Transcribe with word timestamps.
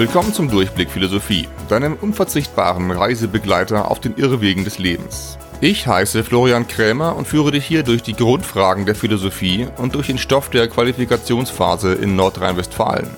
Willkommen 0.00 0.32
zum 0.32 0.48
Durchblick 0.48 0.90
Philosophie, 0.90 1.46
deinem 1.68 1.92
unverzichtbaren 1.92 2.90
Reisebegleiter 2.90 3.90
auf 3.90 4.00
den 4.00 4.16
Irrwegen 4.16 4.64
des 4.64 4.78
Lebens. 4.78 5.36
Ich 5.60 5.86
heiße 5.86 6.24
Florian 6.24 6.66
Krämer 6.66 7.16
und 7.16 7.28
führe 7.28 7.50
dich 7.50 7.66
hier 7.66 7.82
durch 7.82 8.02
die 8.02 8.14
Grundfragen 8.14 8.86
der 8.86 8.94
Philosophie 8.94 9.68
und 9.76 9.94
durch 9.94 10.06
den 10.06 10.16
Stoff 10.16 10.48
der 10.48 10.68
Qualifikationsphase 10.68 11.92
in 11.92 12.16
Nordrhein-Westfalen. 12.16 13.10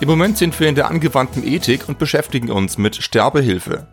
Im 0.00 0.08
Moment 0.08 0.38
sind 0.38 0.58
wir 0.58 0.70
in 0.70 0.74
der 0.74 0.88
angewandten 0.88 1.46
Ethik 1.46 1.86
und 1.86 1.98
beschäftigen 1.98 2.50
uns 2.50 2.78
mit 2.78 2.96
Sterbehilfe. 2.96 3.86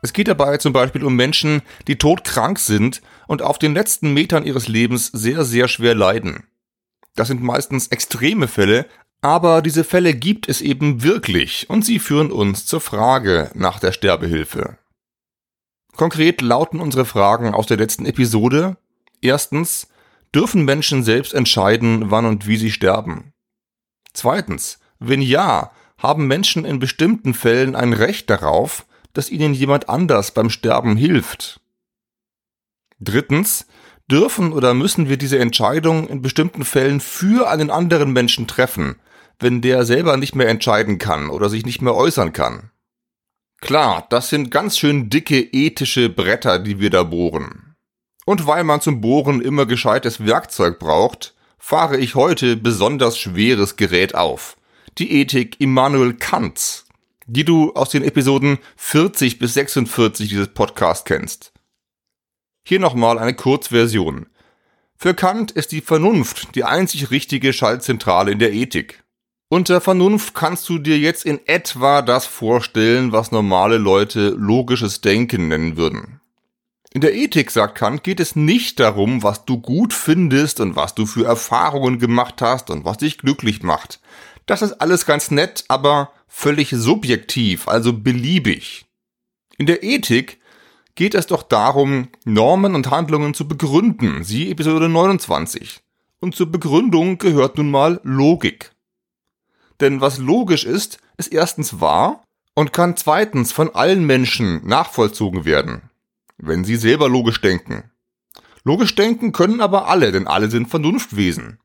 Es 0.00 0.14
geht 0.14 0.28
dabei 0.28 0.56
zum 0.56 0.72
Beispiel 0.72 1.04
um 1.04 1.14
Menschen, 1.14 1.60
die 1.88 1.98
todkrank 1.98 2.58
sind 2.58 3.02
und 3.26 3.42
auf 3.42 3.58
den 3.58 3.74
letzten 3.74 4.14
Metern 4.14 4.46
ihres 4.46 4.66
Lebens 4.66 5.08
sehr, 5.08 5.44
sehr 5.44 5.68
schwer 5.68 5.94
leiden. 5.94 6.44
Das 7.16 7.28
sind 7.28 7.42
meistens 7.42 7.88
extreme 7.88 8.48
Fälle, 8.48 8.86
aber 9.24 9.62
diese 9.62 9.84
Fälle 9.84 10.12
gibt 10.12 10.50
es 10.50 10.60
eben 10.60 11.02
wirklich 11.02 11.70
und 11.70 11.82
sie 11.82 11.98
führen 11.98 12.30
uns 12.30 12.66
zur 12.66 12.82
Frage 12.82 13.50
nach 13.54 13.80
der 13.80 13.92
Sterbehilfe. 13.92 14.76
Konkret 15.96 16.42
lauten 16.42 16.78
unsere 16.78 17.06
Fragen 17.06 17.54
aus 17.54 17.66
der 17.66 17.78
letzten 17.78 18.04
Episode. 18.04 18.76
Erstens, 19.22 19.88
dürfen 20.34 20.66
Menschen 20.66 21.02
selbst 21.02 21.32
entscheiden, 21.32 22.10
wann 22.10 22.26
und 22.26 22.46
wie 22.46 22.58
sie 22.58 22.70
sterben? 22.70 23.32
Zweitens, 24.12 24.78
wenn 24.98 25.22
ja, 25.22 25.70
haben 25.96 26.26
Menschen 26.26 26.66
in 26.66 26.78
bestimmten 26.78 27.32
Fällen 27.32 27.74
ein 27.74 27.94
Recht 27.94 28.28
darauf, 28.28 28.84
dass 29.14 29.30
ihnen 29.30 29.54
jemand 29.54 29.88
anders 29.88 30.32
beim 30.32 30.50
Sterben 30.50 30.98
hilft? 30.98 31.62
Drittens, 33.00 33.66
dürfen 34.10 34.52
oder 34.52 34.74
müssen 34.74 35.08
wir 35.08 35.16
diese 35.16 35.38
Entscheidung 35.38 36.08
in 36.08 36.20
bestimmten 36.20 36.66
Fällen 36.66 37.00
für 37.00 37.48
einen 37.48 37.70
anderen 37.70 38.12
Menschen 38.12 38.46
treffen, 38.46 38.96
wenn 39.38 39.60
der 39.60 39.84
selber 39.84 40.16
nicht 40.16 40.34
mehr 40.34 40.48
entscheiden 40.48 40.98
kann 40.98 41.30
oder 41.30 41.48
sich 41.48 41.66
nicht 41.66 41.82
mehr 41.82 41.94
äußern 41.94 42.32
kann? 42.32 42.70
Klar, 43.60 44.06
das 44.10 44.28
sind 44.28 44.50
ganz 44.50 44.78
schön 44.78 45.08
dicke 45.08 45.40
ethische 45.40 46.08
Bretter, 46.08 46.58
die 46.58 46.80
wir 46.80 46.90
da 46.90 47.02
bohren. 47.02 47.76
Und 48.26 48.46
weil 48.46 48.64
man 48.64 48.80
zum 48.80 49.00
Bohren 49.00 49.40
immer 49.40 49.66
gescheites 49.66 50.24
Werkzeug 50.24 50.78
braucht, 50.78 51.34
fahre 51.58 51.96
ich 51.96 52.14
heute 52.14 52.56
besonders 52.56 53.18
schweres 53.18 53.76
Gerät 53.76 54.14
auf. 54.14 54.56
Die 54.98 55.12
Ethik 55.12 55.60
Immanuel 55.60 56.14
Kants, 56.14 56.86
die 57.26 57.44
du 57.44 57.72
aus 57.72 57.90
den 57.90 58.04
Episoden 58.04 58.58
40 58.76 59.38
bis 59.38 59.54
46 59.54 60.28
dieses 60.28 60.48
Podcasts 60.48 61.04
kennst. 61.04 61.52
Hier 62.66 62.80
nochmal 62.80 63.18
eine 63.18 63.34
Kurzversion. 63.34 64.26
Für 64.96 65.14
Kant 65.14 65.50
ist 65.50 65.72
die 65.72 65.80
Vernunft 65.80 66.54
die 66.54 66.64
einzig 66.64 67.10
richtige 67.10 67.52
Schaltzentrale 67.52 68.32
in 68.32 68.38
der 68.38 68.52
Ethik. 68.52 69.03
Unter 69.54 69.80
Vernunft 69.80 70.34
kannst 70.34 70.68
du 70.68 70.78
dir 70.80 70.98
jetzt 70.98 71.24
in 71.24 71.38
etwa 71.46 72.02
das 72.02 72.26
vorstellen, 72.26 73.12
was 73.12 73.30
normale 73.30 73.78
Leute 73.78 74.30
logisches 74.30 75.00
Denken 75.00 75.46
nennen 75.46 75.76
würden. 75.76 76.20
In 76.92 77.00
der 77.00 77.14
Ethik, 77.14 77.52
sagt 77.52 77.76
Kant, 77.78 78.02
geht 78.02 78.18
es 78.18 78.34
nicht 78.34 78.80
darum, 78.80 79.22
was 79.22 79.44
du 79.44 79.60
gut 79.60 79.92
findest 79.92 80.58
und 80.58 80.74
was 80.74 80.96
du 80.96 81.06
für 81.06 81.24
Erfahrungen 81.24 82.00
gemacht 82.00 82.42
hast 82.42 82.68
und 82.68 82.84
was 82.84 82.96
dich 82.96 83.16
glücklich 83.16 83.62
macht. 83.62 84.00
Das 84.46 84.60
ist 84.60 84.72
alles 84.80 85.06
ganz 85.06 85.30
nett, 85.30 85.64
aber 85.68 86.10
völlig 86.26 86.70
subjektiv, 86.70 87.68
also 87.68 87.92
beliebig. 87.92 88.86
In 89.56 89.66
der 89.66 89.84
Ethik 89.84 90.40
geht 90.96 91.14
es 91.14 91.28
doch 91.28 91.44
darum, 91.44 92.08
Normen 92.24 92.74
und 92.74 92.90
Handlungen 92.90 93.34
zu 93.34 93.46
begründen, 93.46 94.24
siehe 94.24 94.50
Episode 94.50 94.88
29. 94.88 95.80
Und 96.18 96.34
zur 96.34 96.50
Begründung 96.50 97.18
gehört 97.18 97.56
nun 97.56 97.70
mal 97.70 98.00
Logik. 98.02 98.73
Denn 99.80 100.00
was 100.00 100.18
logisch 100.18 100.64
ist, 100.64 100.98
ist 101.16 101.32
erstens 101.32 101.80
wahr 101.80 102.22
und 102.54 102.72
kann 102.72 102.96
zweitens 102.96 103.52
von 103.52 103.74
allen 103.74 104.06
Menschen 104.06 104.66
nachvollzogen 104.66 105.44
werden, 105.44 105.90
wenn 106.38 106.64
sie 106.64 106.76
selber 106.76 107.08
logisch 107.08 107.40
denken. 107.40 107.90
Logisch 108.64 108.94
denken 108.94 109.32
können 109.32 109.60
aber 109.60 109.88
alle, 109.88 110.12
denn 110.12 110.26
alle 110.26 110.50
sind 110.50 110.68
Vernunftwesen. 110.68 111.58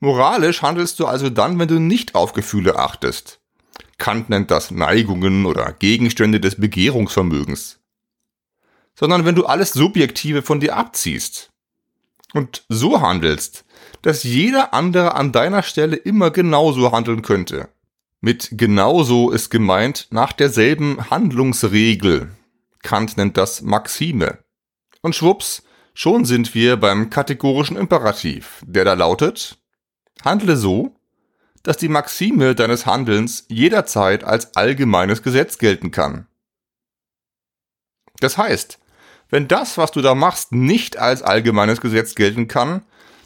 Moralisch 0.00 0.62
handelst 0.62 0.98
du 1.00 1.06
also 1.06 1.28
dann, 1.28 1.58
wenn 1.58 1.68
du 1.68 1.78
nicht 1.78 2.14
auf 2.14 2.32
Gefühle 2.32 2.78
achtest. 2.78 3.40
Kant 3.98 4.28
nennt 4.30 4.50
das 4.50 4.70
Neigungen 4.70 5.44
oder 5.44 5.72
Gegenstände 5.72 6.40
des 6.40 6.56
Begehrungsvermögens. 6.56 7.80
Sondern 8.94 9.24
wenn 9.24 9.34
du 9.34 9.46
alles 9.46 9.72
Subjektive 9.72 10.42
von 10.42 10.60
dir 10.60 10.76
abziehst. 10.76 11.50
Und 12.32 12.64
so 12.68 13.00
handelst, 13.00 13.64
dass 14.02 14.22
jeder 14.22 14.74
andere 14.74 15.14
an 15.14 15.32
deiner 15.32 15.62
Stelle 15.62 15.96
immer 15.96 16.30
genauso 16.30 16.92
handeln 16.92 17.22
könnte. 17.22 17.68
Mit 18.20 18.50
genauso 18.52 19.30
ist 19.30 19.50
gemeint 19.50 20.08
nach 20.10 20.32
derselben 20.32 21.10
Handlungsregel. 21.10 22.30
Kant 22.82 23.16
nennt 23.16 23.36
das 23.36 23.62
Maxime. 23.62 24.38
Und 25.02 25.14
schwupps, 25.14 25.62
schon 25.94 26.24
sind 26.24 26.54
wir 26.54 26.76
beim 26.76 27.10
kategorischen 27.10 27.76
Imperativ, 27.76 28.62
der 28.66 28.84
da 28.84 28.94
lautet, 28.94 29.58
handle 30.24 30.56
so, 30.56 30.96
dass 31.62 31.76
die 31.76 31.88
Maxime 31.88 32.54
deines 32.54 32.86
Handelns 32.86 33.44
jederzeit 33.48 34.24
als 34.24 34.56
allgemeines 34.56 35.22
Gesetz 35.22 35.58
gelten 35.58 35.90
kann. 35.90 36.26
Das 38.20 38.38
heißt, 38.38 38.78
wenn 39.28 39.48
das, 39.48 39.78
was 39.78 39.90
du 39.92 40.00
da 40.00 40.14
machst, 40.14 40.52
nicht 40.52 40.96
als 40.96 41.22
allgemeines 41.22 41.80
Gesetz 41.80 42.14
gelten 42.14 42.48
kann, 42.48 42.82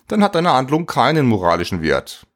dann 0.08 0.22
hat 0.22 0.34
deine 0.34 0.52
Handlung 0.52 0.86
keinen 0.86 1.26
moralischen 1.26 1.82
Wert. 1.82 2.26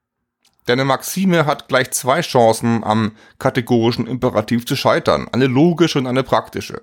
Deine 0.66 0.84
Maxime 0.84 1.46
hat 1.46 1.68
gleich 1.68 1.92
zwei 1.92 2.20
Chancen, 2.22 2.82
am 2.82 3.12
kategorischen 3.38 4.06
Imperativ 4.06 4.66
zu 4.66 4.74
scheitern, 4.74 5.28
eine 5.32 5.46
logische 5.46 5.98
und 5.98 6.06
eine 6.06 6.24
praktische. 6.24 6.82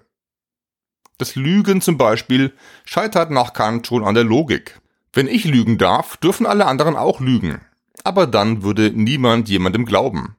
Das 1.17 1.35
Lügen 1.35 1.81
zum 1.81 1.97
Beispiel 1.97 2.53
scheitert 2.85 3.29
nach 3.29 3.53
Kant 3.53 3.87
schon 3.87 4.03
an 4.03 4.15
der 4.15 4.23
Logik. 4.23 4.79
Wenn 5.11 5.27
ich 5.27 5.45
lügen 5.45 5.77
darf, 5.77 6.17
dürfen 6.17 6.45
alle 6.45 6.65
anderen 6.65 6.95
auch 6.95 7.19
lügen. 7.19 7.61
Aber 8.03 8.25
dann 8.25 8.63
würde 8.63 8.91
niemand 8.91 9.47
jemandem 9.47 9.85
glauben. 9.85 10.35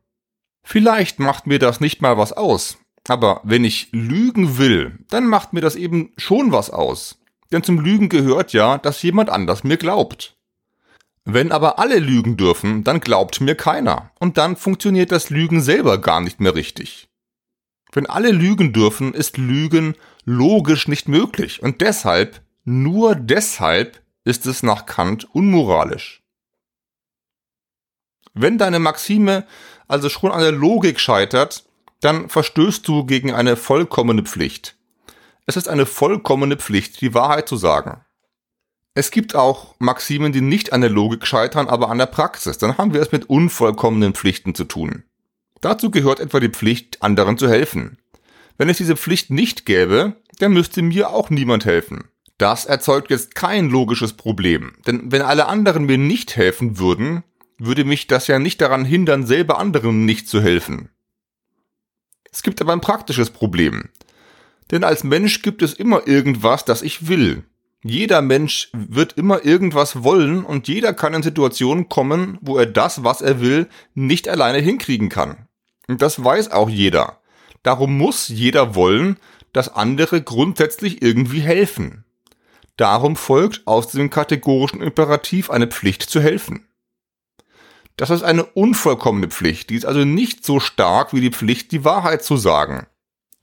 Vielleicht 0.65 1.21
macht 1.21 1.47
mir 1.47 1.59
das 1.59 1.81
nicht 1.81 2.03
mal 2.03 2.19
was 2.19 2.33
aus. 2.33 2.79
Aber 3.07 3.41
wenn 3.45 3.65
ich 3.65 3.89
lügen 3.93 4.59
will, 4.59 4.99
dann 5.11 5.27
macht 5.27 5.53
mir 5.53 5.61
das 5.61 5.77
eben 5.77 6.13
schon 6.17 6.53
was 6.53 6.71
aus. 6.71 7.19
Denn 7.55 7.63
zum 7.63 7.79
Lügen 7.79 8.09
gehört 8.09 8.53
ja, 8.53 8.79
dass 8.79 9.01
jemand 9.03 9.31
anders 9.31 9.63
mir 9.63 9.77
glaubt. 9.77 10.37
Wenn 11.25 11.53
aber 11.53 11.79
alle 11.79 12.01
lügen 12.01 12.37
dürfen, 12.37 12.83
dann 12.83 12.99
glaubt 12.99 13.41
mir 13.41 13.55
keiner. 13.55 14.11
Und 14.19 14.39
dann 14.39 14.57
funktioniert 14.57 15.13
das 15.13 15.31
Lügen 15.31 15.61
selber 15.61 15.99
gar 15.99 16.21
nicht 16.21 16.41
mehr 16.41 16.57
richtig. 16.57 17.09
Wenn 17.93 18.07
alle 18.07 18.33
lügen 18.33 18.73
dürfen, 18.73 19.15
ist 19.15 19.39
Lügen 19.39 19.95
logisch 20.25 20.89
nicht 20.89 21.07
möglich. 21.07 21.63
Und 21.63 21.81
deshalb, 21.81 22.43
nur 22.65 23.15
deshalb, 23.15 24.03
ist 24.25 24.47
es 24.47 24.65
nach 24.65 24.85
Kant 24.85 25.33
unmoralisch. 25.33 26.25
Wenn 28.33 28.59
deine 28.59 28.81
Maxime 28.81 29.47
also 29.87 30.09
schon 30.09 30.33
an 30.33 30.41
der 30.41 30.51
Logik 30.51 30.99
scheitert, 30.99 31.65
dann 32.01 32.29
verstößt 32.29 32.89
du 32.89 33.07
gegen 33.07 33.33
eine 33.33 33.55
vollkommene 33.55 34.25
Pflicht. 34.25 34.77
Es 35.47 35.57
ist 35.57 35.69
eine 35.69 35.87
vollkommene 35.87 36.57
Pflicht, 36.57 37.01
die 37.01 37.15
Wahrheit 37.15 37.49
zu 37.49 37.57
sagen. 37.57 38.01
Es 38.95 39.11
gibt 39.11 39.35
auch 39.35 39.75
Maximen, 39.79 40.33
die 40.33 40.41
nicht 40.41 40.73
an 40.73 40.81
der 40.81 40.91
Logik 40.91 41.27
scheitern, 41.27 41.69
aber 41.69 41.91
an 41.91 41.99
der 41.99 42.07
Praxis. 42.07 42.59
Dann 42.59 42.79
haben 42.79 42.95
wir 42.95 43.03
es 43.03 43.13
mit 43.13 43.29
unvollkommenen 43.29 44.15
Pflichten 44.15 44.55
zu 44.55 44.65
tun. 44.65 45.03
Dazu 45.61 45.91
gehört 45.91 46.21
etwa 46.21 46.41
die 46.41 46.49
Pflicht, 46.49 47.03
anderen 47.03 47.37
zu 47.37 47.49
helfen. 47.49 47.99
Wenn 48.57 48.69
es 48.69 48.77
diese 48.77 48.97
Pflicht 48.97 49.31
nicht 49.31 49.67
gäbe, 49.67 50.17
dann 50.39 50.53
müsste 50.53 50.83
mir 50.83 51.11
auch 51.11 51.31
niemand 51.31 51.65
helfen. 51.65 52.05
Das 52.39 52.65
erzeugt 52.65 53.11
jetzt 53.11 53.35
kein 53.35 53.69
logisches 53.69 54.13
Problem, 54.13 54.75
denn 54.87 55.13
wenn 55.13 55.23
alle 55.23 55.47
anderen 55.47 55.85
mir 55.85 55.99
nicht 55.99 56.37
helfen 56.37 56.79
würden, 56.79 57.23
würde 57.59 57.85
mich 57.85 58.07
das 58.07 58.27
ja 58.27 58.39
nicht 58.39 58.61
daran 58.61 58.85
hindern, 58.85 59.27
selber 59.27 59.59
anderen 59.59 60.05
nicht 60.05 60.29
zu 60.29 60.41
helfen. 60.41 60.91
Es 62.33 62.43
gibt 62.43 62.61
aber 62.61 62.73
ein 62.73 62.81
praktisches 62.81 63.31
Problem. 63.31 63.91
Denn 64.71 64.85
als 64.85 65.05
Mensch 65.05 65.43
gibt 65.43 65.63
es 65.63 65.75
immer 65.75 66.07
irgendwas, 66.07 66.65
das 66.65 66.83
ich 66.83 67.09
will. 67.09 67.45
Jeder 67.83 68.23
Mensch 68.23 68.71
wird 68.73 69.13
immer 69.15 69.45
irgendwas 69.45 70.03
wollen 70.03 70.45
und 70.45 70.69
jeder 70.69 70.95
kann 70.95 71.13
in 71.13 71.23
Situationen 71.23 71.91
kommen, 71.91 72.39
wo 72.41 72.57
er 72.57 72.65
das, 72.65 73.05
was 73.05 73.21
er 73.21 73.41
will, 73.41 73.69
nicht 73.95 74.27
alleine 74.27 74.59
hinkriegen 74.59 75.11
kann. 75.11 75.49
Und 75.87 76.01
das 76.01 76.25
weiß 76.25 76.51
auch 76.51 76.71
jeder. 76.71 77.21
Darum 77.63 77.99
muss 77.99 78.29
jeder 78.29 78.75
wollen, 78.75 79.19
dass 79.53 79.75
andere 79.75 80.23
grundsätzlich 80.23 81.03
irgendwie 81.03 81.41
helfen. 81.41 82.05
Darum 82.77 83.17
folgt 83.17 83.67
aus 83.67 83.89
dem 83.89 84.11
kategorischen 84.11 84.81
Imperativ 84.81 85.51
eine 85.51 85.67
Pflicht 85.67 86.03
zu 86.03 86.21
helfen. 86.21 86.67
Das 87.97 88.11
ist 88.11 88.25
eine 88.25 88.45
unvollkommene 88.45 89.29
Pflicht, 89.29 89.71
die 89.71 89.77
ist 89.77 89.85
also 89.85 90.05
nicht 90.05 90.45
so 90.45 90.59
stark 90.59 91.13
wie 91.13 91.21
die 91.21 91.31
Pflicht, 91.31 91.71
die 91.71 91.85
Wahrheit 91.85 92.25
zu 92.25 92.37
sagen. 92.37 92.87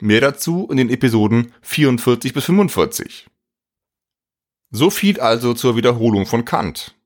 Mehr 0.02 0.20
dazu 0.20 0.66
in 0.68 0.78
den 0.78 0.90
Episoden 0.90 1.52
44 1.60 2.32
bis 2.32 2.46
45. 2.46 3.28
So 4.72 4.90
viel 4.90 5.20
also 5.20 5.54
zur 5.54 5.76
Wiederholung 5.76 6.26
von 6.26 6.44
Kant. 6.44 6.96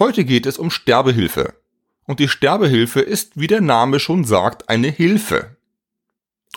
Heute 0.00 0.24
geht 0.24 0.44
es 0.46 0.58
um 0.58 0.72
Sterbehilfe. 0.72 1.54
Und 2.02 2.18
die 2.18 2.26
Sterbehilfe 2.26 2.98
ist, 2.98 3.38
wie 3.38 3.46
der 3.46 3.60
Name 3.60 4.00
schon 4.00 4.24
sagt, 4.24 4.68
eine 4.68 4.88
Hilfe. 4.88 5.56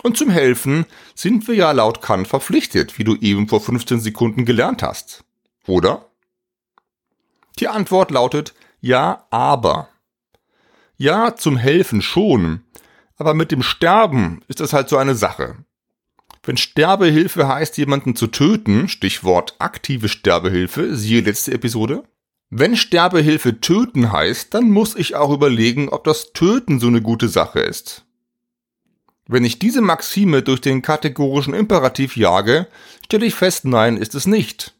Und 0.01 0.18
zum 0.18 0.31
Helfen 0.31 0.88
sind 1.13 1.48
wir 1.48 1.54
ja 1.54 1.72
laut 1.72 2.01
Kant 2.01 2.28
verpflichtet, 2.28 2.98
wie 2.98 3.04
du 3.04 3.16
eben 3.18 3.48
vor 3.48 3.62
15 3.62 4.00
Sekunden 4.00 4.44
gelernt 4.44 4.81
hast. 4.81 5.24
Oder? 5.68 6.10
Die 7.60 7.68
Antwort 7.68 8.10
lautet 8.10 8.56
ja, 8.81 9.28
aber. 9.30 9.89
Ja, 10.95 11.36
zum 11.36 11.57
Helfen 11.57 12.01
schon, 12.01 12.63
aber 13.18 13.34
mit 13.34 13.52
dem 13.52 13.64
Sterben 13.64 14.42
ist 14.48 14.60
das 14.60 14.74
halt 14.74 14.90
so 14.90 14.98
eine 14.98 15.16
Sache. 15.16 15.58
Wenn 16.44 16.58
Sterbehilfe 16.58 17.48
heißt, 17.48 17.78
jemanden 17.78 18.16
zu 18.16 18.28
töten, 18.28 18.88
Stichwort 18.88 19.56
aktive 19.60 20.08
Sterbehilfe, 20.08 20.96
siehe 20.96 21.22
letzte 21.22 21.52
Episode. 21.52 22.04
Wenn 22.50 22.78
Sterbehilfe 22.78 23.60
töten 23.60 24.14
heißt, 24.14 24.54
dann 24.54 24.69
muss 24.69 24.96
ich 24.96 25.16
auch 25.16 25.34
überlegen, 25.34 25.90
ob 25.90 26.06
das 26.06 26.31
Töten 26.31 26.80
so 26.80 26.88
eine 26.88 27.02
gute 27.02 27.28
Sache 27.28 27.60
ist. 27.60 28.06
Wenn 29.28 29.44
ich 29.44 29.60
diese 29.60 29.81
Maxime 29.81 30.42
durch 30.42 30.62
den 30.62 30.81
kategorischen 30.81 31.54
Imperativ 31.54 32.16
jage, 32.16 32.68
stelle 33.04 33.25
ich 33.25 33.36
fest, 33.36 33.66
nein, 33.66 33.98
ist 33.98 34.16
es 34.16 34.25
nicht. 34.25 34.74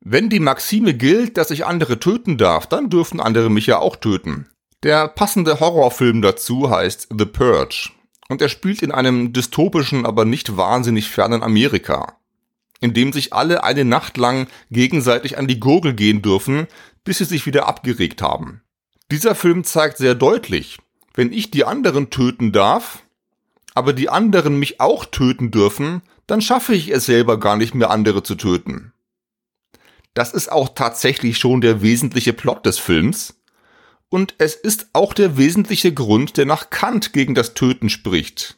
Wenn 0.00 0.30
die 0.30 0.40
Maxime 0.40 0.94
gilt, 0.94 1.36
dass 1.36 1.50
ich 1.50 1.66
andere 1.66 2.00
töten 2.00 2.38
darf, 2.38 2.66
dann 2.66 2.88
dürfen 2.88 3.20
andere 3.20 3.50
mich 3.50 3.66
ja 3.66 3.78
auch 3.78 3.96
töten. 3.96 4.48
Der 4.84 5.08
passende 5.08 5.58
Horrorfilm 5.58 6.22
dazu 6.22 6.70
heißt 6.70 7.08
The 7.16 7.24
Purge 7.24 7.90
und 8.28 8.40
er 8.40 8.48
spielt 8.48 8.82
in 8.82 8.92
einem 8.92 9.32
dystopischen, 9.32 10.06
aber 10.06 10.24
nicht 10.24 10.56
wahnsinnig 10.56 11.08
fernen 11.08 11.42
Amerika, 11.42 12.18
in 12.78 12.94
dem 12.94 13.12
sich 13.12 13.32
alle 13.32 13.64
eine 13.64 13.84
Nacht 13.84 14.16
lang 14.16 14.46
gegenseitig 14.70 15.36
an 15.36 15.48
die 15.48 15.58
Gurgel 15.58 15.94
gehen 15.94 16.22
dürfen, 16.22 16.68
bis 17.02 17.18
sie 17.18 17.24
sich 17.24 17.44
wieder 17.44 17.66
abgeregt 17.66 18.22
haben. 18.22 18.62
Dieser 19.10 19.34
Film 19.34 19.64
zeigt 19.64 19.96
sehr 19.96 20.14
deutlich, 20.14 20.78
wenn 21.14 21.32
ich 21.32 21.50
die 21.50 21.64
anderen 21.64 22.10
töten 22.10 22.52
darf, 22.52 23.02
aber 23.74 23.92
die 23.92 24.08
anderen 24.08 24.58
mich 24.58 24.80
auch 24.80 25.04
töten 25.06 25.50
dürfen, 25.50 26.02
dann 26.28 26.40
schaffe 26.40 26.74
ich 26.74 26.90
es 26.90 27.06
selber 27.06 27.40
gar 27.40 27.56
nicht 27.56 27.74
mehr 27.74 27.90
andere 27.90 28.22
zu 28.22 28.36
töten. 28.36 28.92
Das 30.14 30.32
ist 30.32 30.52
auch 30.52 30.68
tatsächlich 30.68 31.38
schon 31.38 31.60
der 31.60 31.82
wesentliche 31.82 32.32
Plot 32.32 32.66
des 32.66 32.78
Films. 32.78 33.37
Und 34.10 34.34
es 34.38 34.54
ist 34.54 34.88
auch 34.92 35.12
der 35.12 35.36
wesentliche 35.36 35.92
Grund, 35.92 36.36
der 36.36 36.46
nach 36.46 36.70
Kant 36.70 37.12
gegen 37.12 37.34
das 37.34 37.54
Töten 37.54 37.90
spricht. 37.90 38.56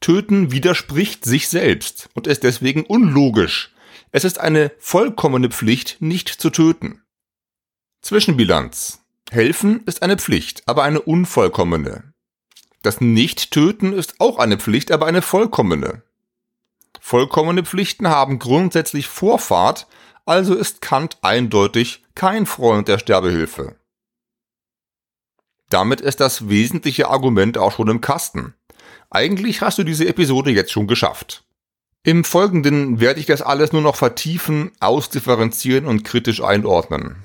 Töten 0.00 0.50
widerspricht 0.50 1.24
sich 1.24 1.48
selbst 1.48 2.08
und 2.14 2.26
ist 2.26 2.42
deswegen 2.42 2.84
unlogisch. 2.84 3.72
Es 4.12 4.24
ist 4.24 4.38
eine 4.38 4.72
vollkommene 4.78 5.50
Pflicht, 5.50 5.98
nicht 6.00 6.28
zu 6.28 6.50
töten. 6.50 7.02
Zwischenbilanz. 8.02 9.00
Helfen 9.30 9.82
ist 9.86 10.02
eine 10.02 10.16
Pflicht, 10.16 10.62
aber 10.66 10.82
eine 10.82 11.00
unvollkommene. 11.00 12.12
Das 12.82 13.00
Nicht-Töten 13.00 13.92
ist 13.92 14.20
auch 14.20 14.38
eine 14.38 14.58
Pflicht, 14.58 14.90
aber 14.90 15.06
eine 15.06 15.22
vollkommene. 15.22 16.02
Vollkommene 16.98 17.64
Pflichten 17.64 18.08
haben 18.08 18.38
grundsätzlich 18.38 19.06
Vorfahrt, 19.06 19.86
also 20.24 20.54
ist 20.54 20.80
Kant 20.80 21.18
eindeutig 21.22 22.02
kein 22.14 22.46
Freund 22.46 22.88
der 22.88 22.98
Sterbehilfe. 22.98 23.76
Damit 25.70 26.00
ist 26.00 26.20
das 26.20 26.48
wesentliche 26.48 27.08
Argument 27.08 27.56
auch 27.56 27.72
schon 27.72 27.88
im 27.88 28.00
Kasten. 28.00 28.54
Eigentlich 29.08 29.62
hast 29.62 29.78
du 29.78 29.84
diese 29.84 30.06
Episode 30.06 30.50
jetzt 30.50 30.72
schon 30.72 30.88
geschafft. 30.88 31.44
Im 32.02 32.24
Folgenden 32.24 32.98
werde 32.98 33.20
ich 33.20 33.26
das 33.26 33.40
alles 33.40 33.72
nur 33.72 33.82
noch 33.82 33.96
vertiefen, 33.96 34.72
ausdifferenzieren 34.80 35.86
und 35.86 36.02
kritisch 36.02 36.42
einordnen. 36.42 37.24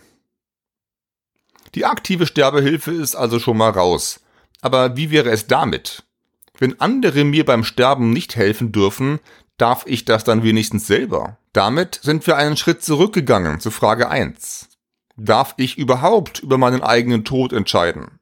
Die 1.74 1.86
aktive 1.86 2.26
Sterbehilfe 2.26 2.92
ist 2.92 3.16
also 3.16 3.40
schon 3.40 3.58
mal 3.58 3.72
raus. 3.72 4.22
Aber 4.62 4.96
wie 4.96 5.12
wäre 5.12 5.32
es 5.32 5.48
damit? 5.48 6.04
Wenn 6.58 6.80
andere 6.80 7.24
mir 7.24 7.46
beim 7.46 7.64
Sterben 7.64 8.12
nicht 8.12 8.36
helfen 8.36 8.72
dürfen, 8.72 9.20
darf 9.58 9.84
ich 9.88 10.06
das 10.06 10.24
dann 10.24 10.44
wenigstens 10.44 10.88
selber? 10.88 11.38
Damit 11.52 12.00
sind 12.04 12.26
wir 12.28 12.38
einen 12.38 12.58
Schritt 12.58 12.84
zurückgegangen 12.84 13.60
zu 13.60 13.72
Frage 13.72 14.10
1. 14.10 14.70
Darf 15.18 15.54
ich 15.58 15.78
überhaupt 15.78 16.40
über 16.40 16.58
meinen 16.58 16.82
eigenen 16.82 17.24
Tod 17.26 17.54
entscheiden? 17.54 18.20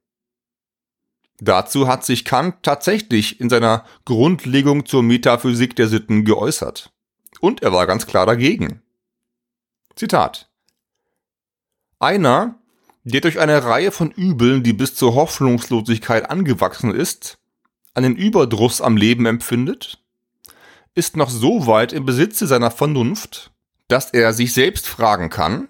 Dazu 1.40 1.88
hat 1.88 2.06
sich 2.06 2.26
Kant 2.26 2.64
tatsächlich 2.64 3.40
in 3.40 3.50
seiner 3.50 3.86
Grundlegung 4.06 4.86
zur 4.86 5.04
Metaphysik 5.04 5.76
der 5.76 5.88
Sitten 5.88 6.26
geäußert. 6.26 6.92
Und 7.40 7.62
er 7.62 7.74
war 7.74 7.88
ganz 7.88 8.08
klar 8.08 8.26
dagegen. 8.26 8.82
Zitat. 9.96 10.50
Einer, 12.00 12.60
der 13.04 13.22
durch 13.22 13.40
eine 13.40 13.64
Reihe 13.64 13.92
von 13.92 14.12
Übeln, 14.12 14.64
die 14.64 14.74
bis 14.74 14.96
zur 14.96 15.16
Hoffnungslosigkeit 15.16 16.30
angewachsen 16.30 16.94
ist, 16.94 17.38
einen 17.94 18.16
Überdruss 18.16 18.82
am 18.82 18.98
Leben 18.98 19.26
empfindet, 19.26 20.04
ist 20.96 21.18
noch 21.18 21.30
so 21.30 21.68
weit 21.68 21.94
im 21.94 22.06
Besitze 22.06 22.48
seiner 22.48 22.72
Vernunft, 22.72 23.52
dass 23.88 24.12
er 24.12 24.34
sich 24.34 24.54
selbst 24.54 24.88
fragen 24.88 25.30
kann, 25.30 25.70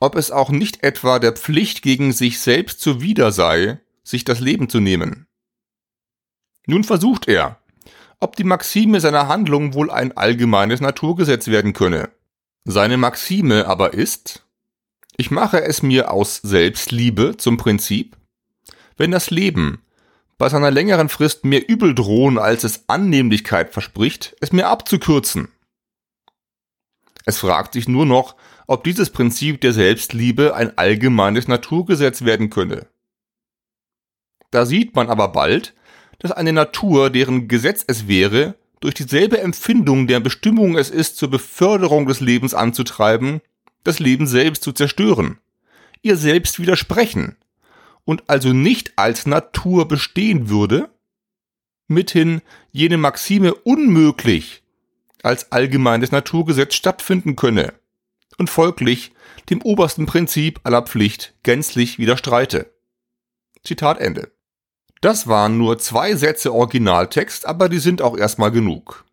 ob 0.00 0.16
es 0.16 0.30
auch 0.30 0.50
nicht 0.50 0.82
etwa 0.82 1.18
der 1.18 1.32
Pflicht 1.32 1.82
gegen 1.82 2.12
sich 2.12 2.40
selbst 2.40 2.80
zuwider 2.80 3.32
sei, 3.32 3.80
sich 4.10 4.24
das 4.24 4.40
Leben 4.40 4.68
zu 4.68 4.80
nehmen. 4.80 5.26
Nun 6.66 6.84
versucht 6.84 7.28
er, 7.28 7.58
ob 8.20 8.36
die 8.36 8.44
Maxime 8.44 9.00
seiner 9.00 9.28
Handlung 9.28 9.74
wohl 9.74 9.90
ein 9.90 10.16
allgemeines 10.16 10.80
Naturgesetz 10.80 11.46
werden 11.46 11.72
könne. 11.72 12.10
Seine 12.64 12.98
Maxime 12.98 13.66
aber 13.66 13.94
ist, 13.94 14.44
ich 15.16 15.30
mache 15.30 15.62
es 15.62 15.82
mir 15.82 16.10
aus 16.10 16.36
Selbstliebe 16.36 17.36
zum 17.36 17.56
Prinzip, 17.56 18.16
wenn 18.96 19.10
das 19.10 19.30
Leben 19.30 19.82
bei 20.36 20.48
seiner 20.48 20.70
längeren 20.70 21.08
Frist 21.08 21.44
mehr 21.44 21.68
übel 21.68 21.94
drohen, 21.94 22.38
als 22.38 22.64
es 22.64 22.84
Annehmlichkeit 22.88 23.72
verspricht, 23.72 24.36
es 24.40 24.52
mir 24.52 24.68
abzukürzen. 24.68 25.48
Es 27.26 27.38
fragt 27.38 27.74
sich 27.74 27.88
nur 27.88 28.06
noch, 28.06 28.36
ob 28.66 28.84
dieses 28.84 29.10
Prinzip 29.10 29.60
der 29.60 29.72
Selbstliebe 29.72 30.54
ein 30.54 30.78
allgemeines 30.78 31.48
Naturgesetz 31.48 32.24
werden 32.24 32.50
könne. 32.50 32.86
Da 34.50 34.66
sieht 34.66 34.94
man 34.96 35.08
aber 35.08 35.28
bald, 35.28 35.74
dass 36.18 36.32
eine 36.32 36.52
Natur, 36.52 37.10
deren 37.10 37.48
Gesetz 37.48 37.84
es 37.86 38.08
wäre, 38.08 38.56
durch 38.80 38.94
dieselbe 38.94 39.40
Empfindung, 39.40 40.06
der 40.06 40.20
Bestimmung 40.20 40.76
es 40.76 40.90
ist, 40.90 41.16
zur 41.16 41.30
Beförderung 41.30 42.06
des 42.06 42.20
Lebens 42.20 42.54
anzutreiben, 42.54 43.40
das 43.84 43.98
Leben 43.98 44.26
selbst 44.26 44.62
zu 44.62 44.72
zerstören, 44.72 45.38
ihr 46.02 46.16
selbst 46.16 46.58
widersprechen 46.58 47.36
und 48.04 48.24
also 48.26 48.52
nicht 48.52 48.92
als 48.96 49.26
Natur 49.26 49.86
bestehen 49.86 50.48
würde, 50.48 50.90
mithin 51.88 52.40
jene 52.72 52.96
Maxime 52.96 53.54
unmöglich 53.54 54.62
als 55.22 55.52
allgemeines 55.52 56.12
Naturgesetz 56.12 56.74
stattfinden 56.74 57.36
könne 57.36 57.74
und 58.38 58.48
folglich 58.48 59.12
dem 59.50 59.60
obersten 59.62 60.06
Prinzip 60.06 60.60
aller 60.64 60.82
Pflicht 60.82 61.34
gänzlich 61.42 61.98
widerstreite. 61.98 62.72
Zitat 63.62 63.98
Ende. 63.98 64.32
Das 65.00 65.26
waren 65.26 65.56
nur 65.56 65.78
zwei 65.78 66.14
Sätze 66.14 66.52
Originaltext, 66.52 67.46
aber 67.46 67.68
die 67.68 67.78
sind 67.78 68.02
auch 68.02 68.18
erstmal 68.18 68.50
genug. 68.50 69.04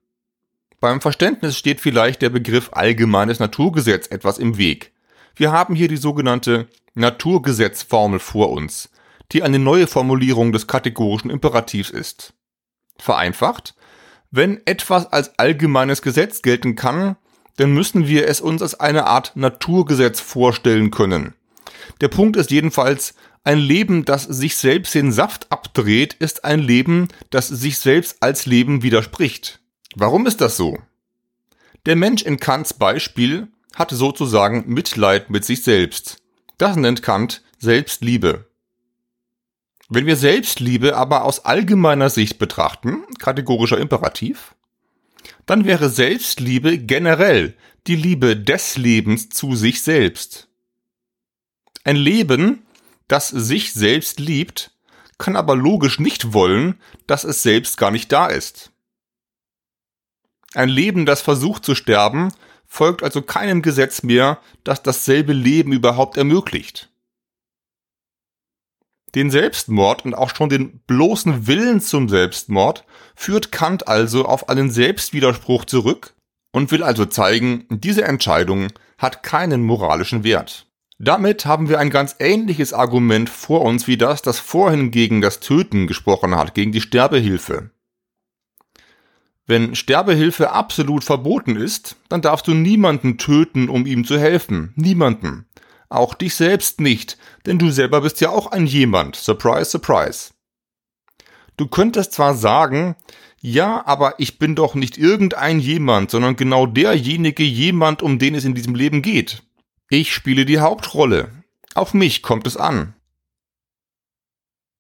Beim 0.80 1.02
Verständnis 1.02 1.58
steht 1.58 1.80
vielleicht 1.80 2.22
der 2.22 2.30
Begriff 2.30 2.70
allgemeines 2.74 3.40
Naturgesetz 3.40 4.08
etwas 4.08 4.38
im 4.38 4.58
Weg. 4.58 4.92
Wir 5.36 5.52
haben 5.52 5.76
hier 5.76 5.88
die 5.88 5.98
sogenannte 5.98 6.68
Naturgesetzformel 6.94 8.20
vor 8.20 8.52
uns, 8.52 8.90
die 9.32 9.44
eine 9.44 9.60
neue 9.60 9.88
Formulierung 9.88 10.52
des 10.52 10.68
kategorischen 10.68 11.32
Imperativs 11.32 11.90
ist. 11.90 12.34
Vereinfacht, 12.98 13.76
wenn 14.30 14.62
etwas 14.66 15.12
als 15.12 15.40
allgemeines 15.40 16.02
Gesetz 16.02 16.42
gelten 16.42 16.76
kann, 16.76 17.16
dann 17.56 17.72
müssen 17.72 18.08
wir 18.08 18.28
es 18.28 18.42
uns 18.42 18.62
als 18.62 18.80
eine 18.80 19.06
Art 19.06 19.36
Naturgesetz 19.36 20.20
vorstellen 20.20 20.92
können. 20.92 21.34
Der 22.02 22.10
Punkt 22.10 22.36
ist 22.36 22.52
jedenfalls, 22.52 23.16
ein 23.48 23.60
Leben, 23.60 24.04
das 24.04 24.24
sich 24.24 24.58
selbst 24.58 24.94
den 24.94 25.14
Saft 25.14 25.50
abdreht, 25.54 26.14
ist 26.16 26.44
ein 26.44 26.60
Leben, 26.60 27.08
das 27.30 27.48
sich 27.48 27.80
selbst 27.80 28.22
als 28.22 28.46
Leben 28.46 28.84
widerspricht. 28.84 29.62
Warum 29.96 30.28
ist 30.28 30.42
das 30.42 30.58
so? 30.58 30.78
Der 31.86 31.96
Mensch 31.96 32.24
in 32.24 32.42
Kants 32.42 32.74
Beispiel 32.74 33.48
hat 33.74 33.92
sozusagen 33.92 34.66
Mitleid 34.68 35.30
mit 35.30 35.46
sich 35.46 35.64
selbst. 35.64 36.18
Das 36.58 36.76
nennt 36.76 37.04
Kant 37.04 37.42
Selbstliebe. 37.58 38.48
Wenn 39.88 40.06
wir 40.06 40.18
Selbstliebe 40.18 40.98
aber 40.98 41.24
aus 41.24 41.46
allgemeiner 41.46 42.10
Sicht 42.10 42.40
betrachten, 42.40 43.06
kategorischer 43.18 43.78
Imperativ, 43.78 44.56
dann 45.46 45.64
wäre 45.64 45.90
Selbstliebe 45.90 46.78
generell 46.80 47.56
die 47.88 47.96
Liebe 47.96 48.36
des 48.36 48.76
Lebens 48.76 49.30
zu 49.30 49.56
sich 49.56 49.82
selbst. 49.82 50.50
Ein 51.86 51.96
Leben, 51.96 52.67
das 53.08 53.30
sich 53.30 53.74
selbst 53.74 54.20
liebt, 54.20 54.72
kann 55.18 55.36
aber 55.36 55.56
logisch 55.56 56.00
nicht 56.00 56.34
wollen, 56.34 56.80
dass 57.08 57.24
es 57.24 57.42
selbst 57.42 57.78
gar 57.78 57.92
nicht 57.92 58.12
da 58.12 58.28
ist. 58.28 58.72
Ein 60.54 60.70
Leben, 60.70 61.06
das 61.06 61.22
versucht 61.22 61.66
zu 61.66 61.76
sterben, 61.76 62.32
folgt 62.66 63.04
also 63.04 63.22
keinem 63.22 63.62
Gesetz 63.62 64.04
mehr, 64.04 64.40
das 64.64 64.84
dasselbe 64.84 65.34
Leben 65.34 65.72
überhaupt 65.72 66.18
ermöglicht. 66.18 66.90
Den 69.16 69.32
Selbstmord 69.32 70.06
und 70.06 70.14
auch 70.14 70.36
schon 70.36 70.50
den 70.50 70.80
bloßen 70.80 71.48
Willen 71.48 71.82
zum 71.82 72.10
Selbstmord 72.10 72.86
führt 73.16 73.52
Kant 73.52 73.88
also 73.88 74.26
auf 74.26 74.50
einen 74.50 74.70
Selbstwiderspruch 74.70 75.66
zurück 75.66 76.14
und 76.52 76.72
will 76.72 76.84
also 76.84 77.06
zeigen, 77.06 77.66
diese 77.70 78.04
Entscheidung 78.04 78.68
hat 78.98 79.24
keinen 79.24 79.64
moralischen 79.64 80.24
Wert. 80.24 80.67
Damit 81.00 81.46
haben 81.46 81.70
wir 81.70 81.80
ein 81.80 81.92
ganz 81.92 82.16
ähnliches 82.20 82.74
Argument 82.74 83.30
vor 83.30 83.62
uns 83.62 83.88
wie 83.88 83.98
das, 83.98 84.24
das 84.24 84.40
vorhin 84.40 84.90
gegen 84.90 85.22
das 85.22 85.40
Töten 85.40 85.86
gesprochen 85.86 86.36
hat, 86.36 86.56
gegen 86.56 86.72
die 86.72 86.82
Sterbehilfe. 86.82 87.70
Wenn 89.46 89.76
Sterbehilfe 89.76 90.52
absolut 90.52 91.04
verboten 91.04 91.56
ist, 91.56 91.96
dann 92.10 92.22
darfst 92.22 92.48
du 92.48 92.54
niemanden 92.54 93.18
töten, 93.18 93.70
um 93.70 93.86
ihm 93.86 94.06
zu 94.06 94.20
helfen. 94.20 94.74
Niemanden. 94.76 95.46
Auch 95.88 96.16
dich 96.16 96.36
selbst 96.36 96.82
nicht, 96.82 97.18
denn 97.46 97.58
du 97.58 97.70
selber 97.70 98.02
bist 98.02 98.20
ja 98.20 98.30
auch 98.30 98.52
ein 98.52 98.66
jemand. 98.66 99.16
Surprise, 99.16 99.70
surprise. 99.70 100.32
Du 101.56 101.68
könntest 101.68 102.12
zwar 102.12 102.34
sagen, 102.34 102.96
ja, 103.40 103.86
aber 103.86 104.16
ich 104.18 104.38
bin 104.38 104.56
doch 104.56 104.76
nicht 104.76 104.98
irgendein 104.98 105.60
jemand, 105.60 106.12
sondern 106.12 106.36
genau 106.36 106.66
derjenige 106.66 107.44
jemand, 107.44 108.02
um 108.02 108.20
den 108.20 108.36
es 108.36 108.44
in 108.44 108.54
diesem 108.54 108.76
Leben 108.76 109.02
geht. 109.02 109.44
Ich 109.90 110.14
spiele 110.14 110.46
die 110.46 110.60
Hauptrolle. 110.60 111.32
Auf 111.74 111.94
mich 111.94 112.22
kommt 112.22 112.46
es 112.46 112.58
an. 112.58 112.94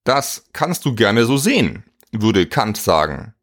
Das 0.04 0.46
kannst 0.52 0.84
du 0.84 0.96
gerne 0.96 1.26
so 1.26 1.38
sehen, 1.38 1.84
würde 2.12 2.46
Kant 2.46 2.76
sagen. 2.76 3.34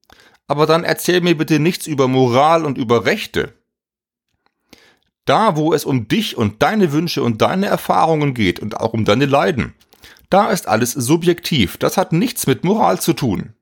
Aber 0.46 0.66
dann 0.66 0.84
erzähl 0.84 1.22
mir 1.22 1.38
bitte 1.38 1.58
nichts 1.60 1.86
über 1.86 2.06
Moral 2.06 2.66
und 2.66 2.76
über 2.76 3.06
Rechte. 3.06 3.54
Da, 5.24 5.56
wo 5.56 5.72
es 5.72 5.86
um 5.86 6.06
dich 6.06 6.36
und 6.36 6.62
deine 6.62 6.92
Wünsche 6.92 7.22
und 7.22 7.40
deine 7.40 7.66
Erfahrungen 7.66 8.34
geht 8.34 8.60
und 8.60 8.78
auch 8.78 8.92
um 8.92 9.06
deine 9.06 9.24
Leiden, 9.24 9.72
da 10.28 10.50
ist 10.50 10.68
alles 10.68 10.92
subjektiv, 10.92 11.78
das 11.78 11.96
hat 11.96 12.12
nichts 12.12 12.46
mit 12.46 12.64
Moral 12.64 13.00
zu 13.00 13.14
tun. 13.14 13.54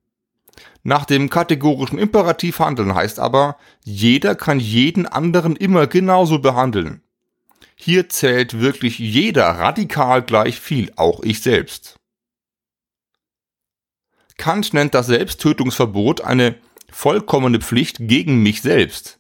Nach 0.83 1.05
dem 1.05 1.31
kategorischen 1.31 1.99
Imperativ 1.99 2.59
handeln 2.59 2.97
heißt 2.97 3.21
aber, 3.21 3.57
jeder 3.85 4.35
kann 4.35 4.59
jeden 4.59 5.07
anderen 5.07 5.55
immer 5.55 5.87
genauso 5.87 6.41
behandeln. 6.41 7.02
Hier 7.85 8.09
zählt 8.09 8.61
wirklich 8.61 9.01
jeder 9.01 9.45
radikal 9.45 10.23
gleich 10.23 10.61
viel, 10.61 10.93
auch 10.95 11.21
ich 11.25 11.41
selbst. 11.41 11.97
Kant 14.37 14.73
nennt 14.73 14.95
das 14.95 15.09
Selbsttötungsverbot 15.09 16.21
eine 16.21 16.55
vollkommene 16.93 17.59
Pflicht 17.59 17.97
gegen 17.99 18.41
mich 18.41 18.63
selbst. 18.63 19.19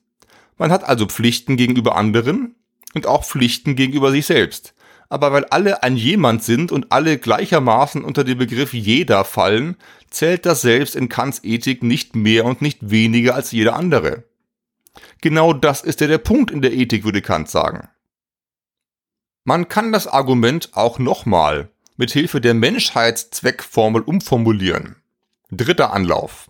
Man 0.58 0.70
hat 0.70 0.84
also 0.84 1.06
Pflichten 1.06 1.56
gegenüber 1.56 1.96
anderen 1.96 2.54
und 2.94 3.08
auch 3.08 3.24
Pflichten 3.24 3.74
gegenüber 3.74 4.12
sich 4.12 4.26
selbst. 4.26 4.74
Aber 5.08 5.32
weil 5.32 5.44
alle 5.46 5.82
ein 5.82 5.96
jemand 5.96 6.44
sind 6.44 6.70
und 6.70 6.92
alle 6.92 7.18
gleichermaßen 7.18 8.04
unter 8.04 8.22
den 8.22 8.38
Begriff 8.38 8.72
jeder 8.74 9.24
fallen, 9.24 9.74
zählt 10.08 10.46
das 10.46 10.62
Selbst 10.62 10.94
in 10.94 11.08
Kants 11.08 11.40
Ethik 11.42 11.82
nicht 11.82 12.14
mehr 12.14 12.44
und 12.44 12.62
nicht 12.62 12.92
weniger 12.92 13.34
als 13.34 13.50
jeder 13.50 13.74
andere. 13.74 14.22
Genau 15.20 15.52
das 15.52 15.80
ist 15.80 16.00
ja 16.00 16.06
der 16.06 16.18
Punkt 16.18 16.52
in 16.52 16.62
der 16.62 16.72
Ethik, 16.72 17.02
würde 17.02 17.22
Kant 17.22 17.50
sagen. 17.50 17.88
Man 19.44 19.68
kann 19.68 19.90
das 19.90 20.06
Argument 20.06 20.70
auch 20.74 21.00
nochmal 21.00 21.68
mit 21.96 22.12
Hilfe 22.12 22.40
der 22.40 22.54
Menschheitszweckformel 22.54 24.02
umformulieren. 24.02 24.96
Dritter 25.50 25.92
Anlauf. 25.92 26.48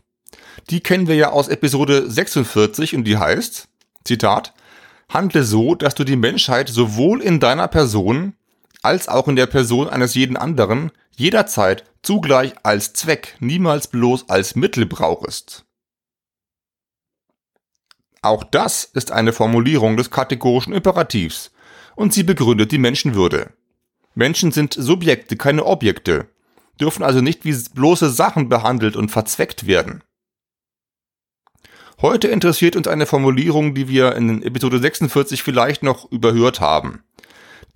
Die 0.69 0.81
kennen 0.81 1.09
wir 1.09 1.15
ja 1.15 1.31
aus 1.31 1.49
Episode 1.49 2.11
46 2.11 2.95
und 2.95 3.05
die 3.05 3.17
heißt, 3.17 3.69
Zitat, 4.05 4.53
handle 5.09 5.43
so, 5.43 5.75
dass 5.75 5.95
du 5.95 6.05
die 6.05 6.17
Menschheit 6.17 6.69
sowohl 6.69 7.23
in 7.23 7.41
deiner 7.41 7.67
Person 7.67 8.35
als 8.83 9.09
auch 9.09 9.27
in 9.27 9.37
der 9.37 9.47
Person 9.47 9.89
eines 9.89 10.15
jeden 10.15 10.37
anderen 10.37 10.91
jederzeit 11.17 11.85
zugleich 12.03 12.53
als 12.63 12.93
Zweck, 12.93 13.37
niemals 13.41 13.87
bloß 13.87 14.29
als 14.29 14.55
Mittel 14.55 14.85
brauchest. 14.85 15.65
Auch 18.21 18.45
das 18.45 18.85
ist 18.85 19.13
eine 19.13 19.33
Formulierung 19.33 19.97
des 19.97 20.11
kategorischen 20.11 20.75
Imperativs 20.75 21.52
und 21.97 22.13
sie 22.13 22.23
begründet 22.23 22.73
die 22.73 22.79
Menschenwürde. 22.79 23.53
Menschen 24.15 24.53
sind 24.53 24.75
Subjekte, 24.75 25.37
keine 25.37 25.65
Objekte, 25.65 26.29
dürfen 26.81 27.03
also 27.03 27.21
nicht 27.21 27.45
wie 27.45 27.57
bloße 27.75 28.11
Sachen 28.11 28.49
behandelt 28.49 28.97
und 28.97 29.11
verzweckt 29.11 29.67
werden. 29.67 30.03
Heute 32.01 32.29
interessiert 32.29 32.75
uns 32.75 32.89
eine 32.89 33.07
Formulierung, 33.07 33.75
die 33.75 33.89
wir 33.89 34.17
in 34.17 34.43
Episode 34.43 34.81
46 34.81 35.43
vielleicht 35.43 35.83
noch 35.83 36.11
überhört 36.11 36.61
haben. 36.61 37.05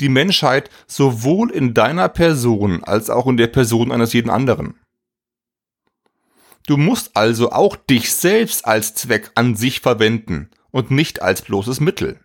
Die 0.01 0.09
Menschheit 0.09 0.69
sowohl 0.87 1.51
in 1.51 1.75
deiner 1.75 2.09
Person 2.09 2.83
als 2.83 3.09
auch 3.09 3.27
in 3.29 3.37
der 3.37 3.47
Person 3.47 3.93
eines 3.93 4.13
jeden 4.13 4.31
anderen. 4.31 4.75
Du 6.67 6.77
musst 6.77 7.17
also 7.17 7.53
auch 7.53 7.77
dich 7.77 8.13
selbst 8.13 8.67
als 8.67 8.95
Zweck 8.95 9.31
an 9.37 9.55
sich 9.55 9.81
verwenden 9.81 10.51
und 10.73 10.91
nicht 10.91 11.23
als 11.23 11.43
bloßes 11.43 11.79
Mittel. 11.81 12.21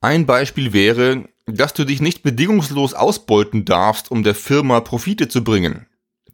Ein 0.00 0.26
Beispiel 0.26 0.72
wäre, 0.72 1.28
dass 1.46 1.74
du 1.74 1.84
dich 1.84 2.00
nicht 2.00 2.22
bedingungslos 2.22 2.94
ausbeuten 2.94 3.64
darfst, 3.64 4.10
um 4.10 4.22
der 4.22 4.34
Firma 4.34 4.80
Profite 4.80 5.28
zu 5.28 5.44
bringen. 5.44 5.86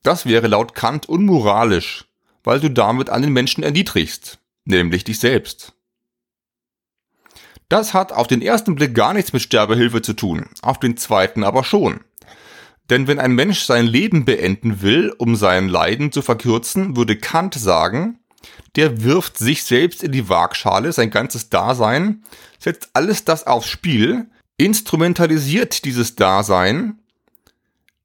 Das 0.03 0.27
wäre 0.27 0.47
laut 0.47 0.75
Kant 0.75 1.09
unmoralisch, 1.09 2.07
weil 2.45 2.61
du 2.61 2.71
damit 2.71 3.11
einen 3.11 3.33
Menschen 3.33 3.65
erniedrigst 3.65 4.39
nämlich 4.67 5.05
dich 5.05 5.19
selbst. 5.19 5.73
Das 7.69 7.95
hat 7.95 8.13
auf 8.13 8.27
den 8.27 8.43
ersten 8.43 8.75
Blick 8.75 8.95
gar 8.95 9.15
nichts 9.15 9.33
mit 9.33 9.43
Sterbehilfe 9.43 10.03
zu 10.03 10.13
tun, 10.13 10.47
auf 10.63 10.79
den 10.79 10.97
zweiten 10.97 11.43
aber 11.43 11.65
schon. 11.65 12.01
Denn 12.91 13.09
wenn 13.09 13.19
ein 13.19 13.33
Mensch 13.33 13.63
sein 13.63 13.87
Leben 13.87 14.25
beenden 14.25 14.83
will, 14.83 15.13
um 15.19 15.35
sein 15.35 15.69
Leiden 15.69 16.13
zu 16.13 16.23
verkürzen, 16.23 16.97
würde 16.97 17.17
Kant 17.17 17.55
sagen, 17.55 18.21
der 18.77 19.03
wirft 19.03 19.39
sich 19.39 19.65
selbst 19.65 20.03
in 20.03 20.13
die 20.13 20.29
Waagschale, 20.29 20.93
sein 20.93 21.11
ganzes 21.11 21.49
Dasein, 21.49 22.23
setzt 22.59 22.91
alles 22.93 23.25
das 23.25 23.47
aufs 23.47 23.69
Spiel, 23.69 24.27
instrumentalisiert 24.59 25.85
dieses 25.85 26.15
Dasein, 26.17 26.99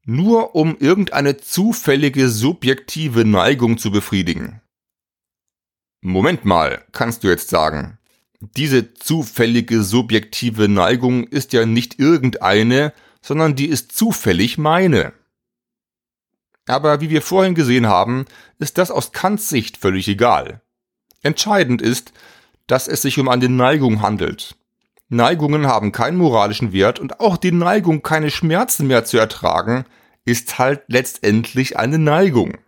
nur 0.04 0.54
um 0.54 0.76
irgendeine 0.78 1.36
zufällige 1.36 2.28
subjektive 2.28 3.24
Neigung 3.24 3.78
zu 3.78 3.90
befriedigen. 3.90 4.60
Moment 6.00 6.44
mal, 6.44 6.84
kannst 6.92 7.22
du 7.22 7.28
jetzt 7.28 7.48
sagen. 7.48 7.98
Diese 8.40 8.92
zufällige 8.94 9.84
subjektive 9.84 10.68
Neigung 10.68 11.24
ist 11.24 11.52
ja 11.52 11.64
nicht 11.64 12.00
irgendeine, 12.00 12.92
sondern 13.20 13.54
die 13.54 13.66
ist 13.66 13.92
zufällig 13.92 14.58
meine. 14.58 15.12
Aber 16.66 17.00
wie 17.00 17.10
wir 17.10 17.22
vorhin 17.22 17.54
gesehen 17.54 17.86
haben, 17.86 18.24
ist 18.58 18.78
das 18.78 18.90
aus 18.90 19.12
Kants 19.12 19.48
Sicht 19.48 19.76
völlig 19.76 20.08
egal. 20.08 20.60
Entscheidend 21.22 21.82
ist, 21.82 22.12
dass 22.66 22.88
es 22.88 23.02
sich 23.02 23.18
um 23.18 23.28
eine 23.28 23.48
Neigung 23.48 24.02
handelt. 24.02 24.56
Neigungen 25.08 25.66
haben 25.66 25.92
keinen 25.92 26.16
moralischen 26.16 26.72
Wert 26.72 26.98
und 26.98 27.20
auch 27.20 27.36
die 27.36 27.52
Neigung, 27.52 28.02
keine 28.02 28.30
Schmerzen 28.30 28.86
mehr 28.86 29.04
zu 29.04 29.18
ertragen, 29.18 29.84
ist 30.24 30.58
halt 30.58 30.82
letztendlich 30.86 31.76
eine 31.76 31.98
Neigung. 31.98 32.58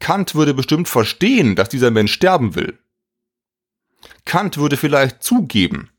Kant 0.00 0.34
würde 0.34 0.52
bestimmt 0.52 0.88
verstehen, 0.88 1.54
dass 1.54 1.68
dieser 1.68 1.90
Mensch 1.90 2.12
sterben 2.12 2.54
will. 2.54 2.78
Kant 4.24 4.58
würde 4.58 4.76
vielleicht 4.76 5.22
zugeben, 5.22 5.90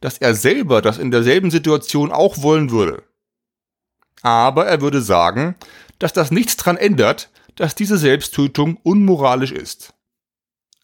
dass 0.00 0.18
er 0.18 0.34
selber 0.34 0.82
das 0.82 0.98
in 0.98 1.10
derselben 1.10 1.50
Situation 1.50 2.10
auch 2.10 2.42
wollen 2.42 2.70
würde. 2.70 3.02
Aber 4.22 4.66
er 4.66 4.80
würde 4.80 5.00
sagen, 5.00 5.56
dass 6.00 6.12
das 6.12 6.32
nichts 6.32 6.56
daran 6.56 6.76
ändert, 6.76 7.30
dass 7.54 7.76
diese 7.76 7.98
Selbsttötung 7.98 8.78
unmoralisch 8.82 9.52
ist. 9.52 9.94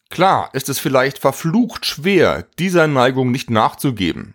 Klar 0.09 0.51
ist 0.53 0.69
es 0.69 0.79
vielleicht 0.79 1.19
verflucht 1.19 1.85
schwer, 1.85 2.47
dieser 2.61 2.87
Neigung 2.87 3.33
nicht 3.33 3.51
nachzugeben. 3.51 4.35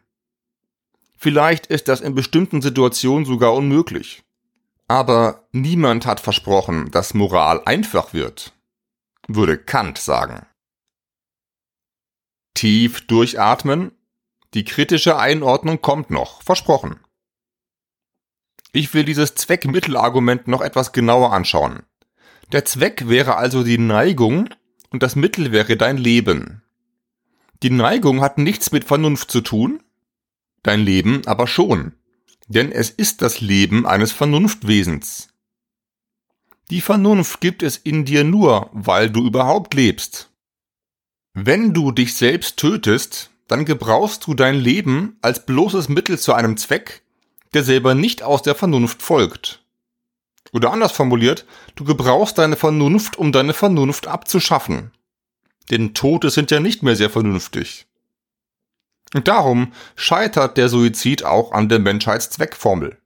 Vielleicht 1.17 1.67
ist 1.67 1.87
das 1.87 2.01
in 2.01 2.15
bestimmten 2.15 2.61
Situationen 2.61 3.25
sogar 3.25 3.53
unmöglich. 3.53 4.23
Aber 4.87 5.47
niemand 5.51 6.05
hat 6.05 6.19
versprochen, 6.19 6.91
dass 6.91 7.13
Moral 7.13 7.61
einfach 7.63 8.13
wird, 8.13 8.53
würde 9.27 9.57
Kant 9.57 9.97
sagen. 9.97 10.45
Tief 12.53 13.07
durchatmen. 13.07 13.91
Die 14.53 14.65
kritische 14.65 15.17
Einordnung 15.17 15.81
kommt 15.81 16.09
noch, 16.09 16.41
versprochen. 16.41 16.99
Ich 18.71 18.93
will 18.93 19.03
dieses 19.03 19.35
Zweck-Mittel-Argument 19.35 20.47
noch 20.47 20.61
etwas 20.61 20.91
genauer 20.91 21.33
anschauen. 21.33 21.83
Der 22.51 22.65
Zweck 22.65 23.07
wäre 23.07 23.35
also 23.35 23.63
die 23.63 23.77
Neigung 23.77 24.49
und 24.89 25.03
das 25.03 25.15
Mittel 25.15 25.51
wäre 25.51 25.77
dein 25.77 25.97
Leben. 25.97 26.61
Die 27.63 27.69
Neigung 27.69 28.21
hat 28.21 28.37
nichts 28.37 28.71
mit 28.71 28.83
Vernunft 28.83 29.31
zu 29.31 29.41
tun, 29.41 29.81
dein 30.63 30.79
Leben 30.79 31.21
aber 31.27 31.47
schon 31.47 31.93
denn 32.51 32.71
es 32.71 32.89
ist 32.89 33.21
das 33.21 33.41
Leben 33.41 33.85
eines 33.85 34.11
Vernunftwesens. 34.11 35.29
Die 36.69 36.81
Vernunft 36.81 37.41
gibt 37.41 37.63
es 37.63 37.77
in 37.77 38.05
dir 38.05 38.23
nur, 38.23 38.69
weil 38.73 39.09
du 39.09 39.25
überhaupt 39.25 39.73
lebst. 39.73 40.29
Wenn 41.33 41.73
du 41.73 41.91
dich 41.91 42.13
selbst 42.13 42.57
tötest, 42.57 43.31
dann 43.47 43.65
gebrauchst 43.65 44.27
du 44.27 44.33
dein 44.33 44.55
Leben 44.55 45.17
als 45.21 45.45
bloßes 45.45 45.89
Mittel 45.89 46.17
zu 46.19 46.33
einem 46.33 46.57
Zweck, 46.57 47.03
der 47.53 47.63
selber 47.63 47.95
nicht 47.95 48.23
aus 48.23 48.41
der 48.41 48.55
Vernunft 48.55 49.01
folgt. 49.01 49.63
Oder 50.53 50.71
anders 50.71 50.91
formuliert, 50.91 51.45
du 51.75 51.83
gebrauchst 51.83 52.37
deine 52.37 52.55
Vernunft, 52.55 53.17
um 53.17 53.31
deine 53.31 53.53
Vernunft 53.53 54.07
abzuschaffen. 54.07 54.91
Denn 55.69 55.93
Tote 55.93 56.29
sind 56.29 56.51
ja 56.51 56.59
nicht 56.59 56.83
mehr 56.83 56.95
sehr 56.95 57.09
vernünftig. 57.09 57.87
Und 59.13 59.27
darum 59.27 59.73
scheitert 59.95 60.57
der 60.57 60.69
Suizid 60.69 61.23
auch 61.23 61.51
an 61.51 61.69
der 61.69 61.79
Menschheitszweckformel. 61.79 62.97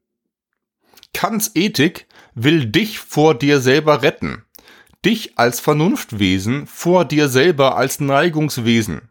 Kants 1.14 1.52
Ethik 1.56 2.08
will 2.34 2.66
dich 2.66 3.00
vor 3.00 3.36
dir 3.36 3.60
selber 3.62 4.02
retten. 4.02 4.44
Dich 5.04 5.38
als 5.38 5.60
Vernunftwesen 5.60 6.68
vor 6.68 7.06
dir 7.06 7.30
selber 7.30 7.78
als 7.78 8.00
Neigungswesen. 8.00 9.10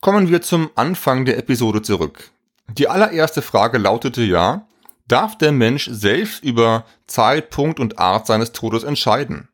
Kommen 0.00 0.28
wir 0.28 0.40
zum 0.40 0.70
Anfang 0.76 1.24
der 1.24 1.36
Episode 1.36 1.82
zurück. 1.82 2.30
Die 2.68 2.88
allererste 2.88 3.42
Frage 3.42 3.78
lautete 3.78 4.22
ja, 4.22 4.66
darf 5.08 5.38
der 5.38 5.52
Mensch 5.52 5.88
selbst 5.90 6.42
über 6.42 6.84
Zeitpunkt 7.06 7.80
und 7.80 7.98
Art 7.98 8.26
seines 8.26 8.52
Todes 8.52 8.84
entscheiden? 8.84 9.48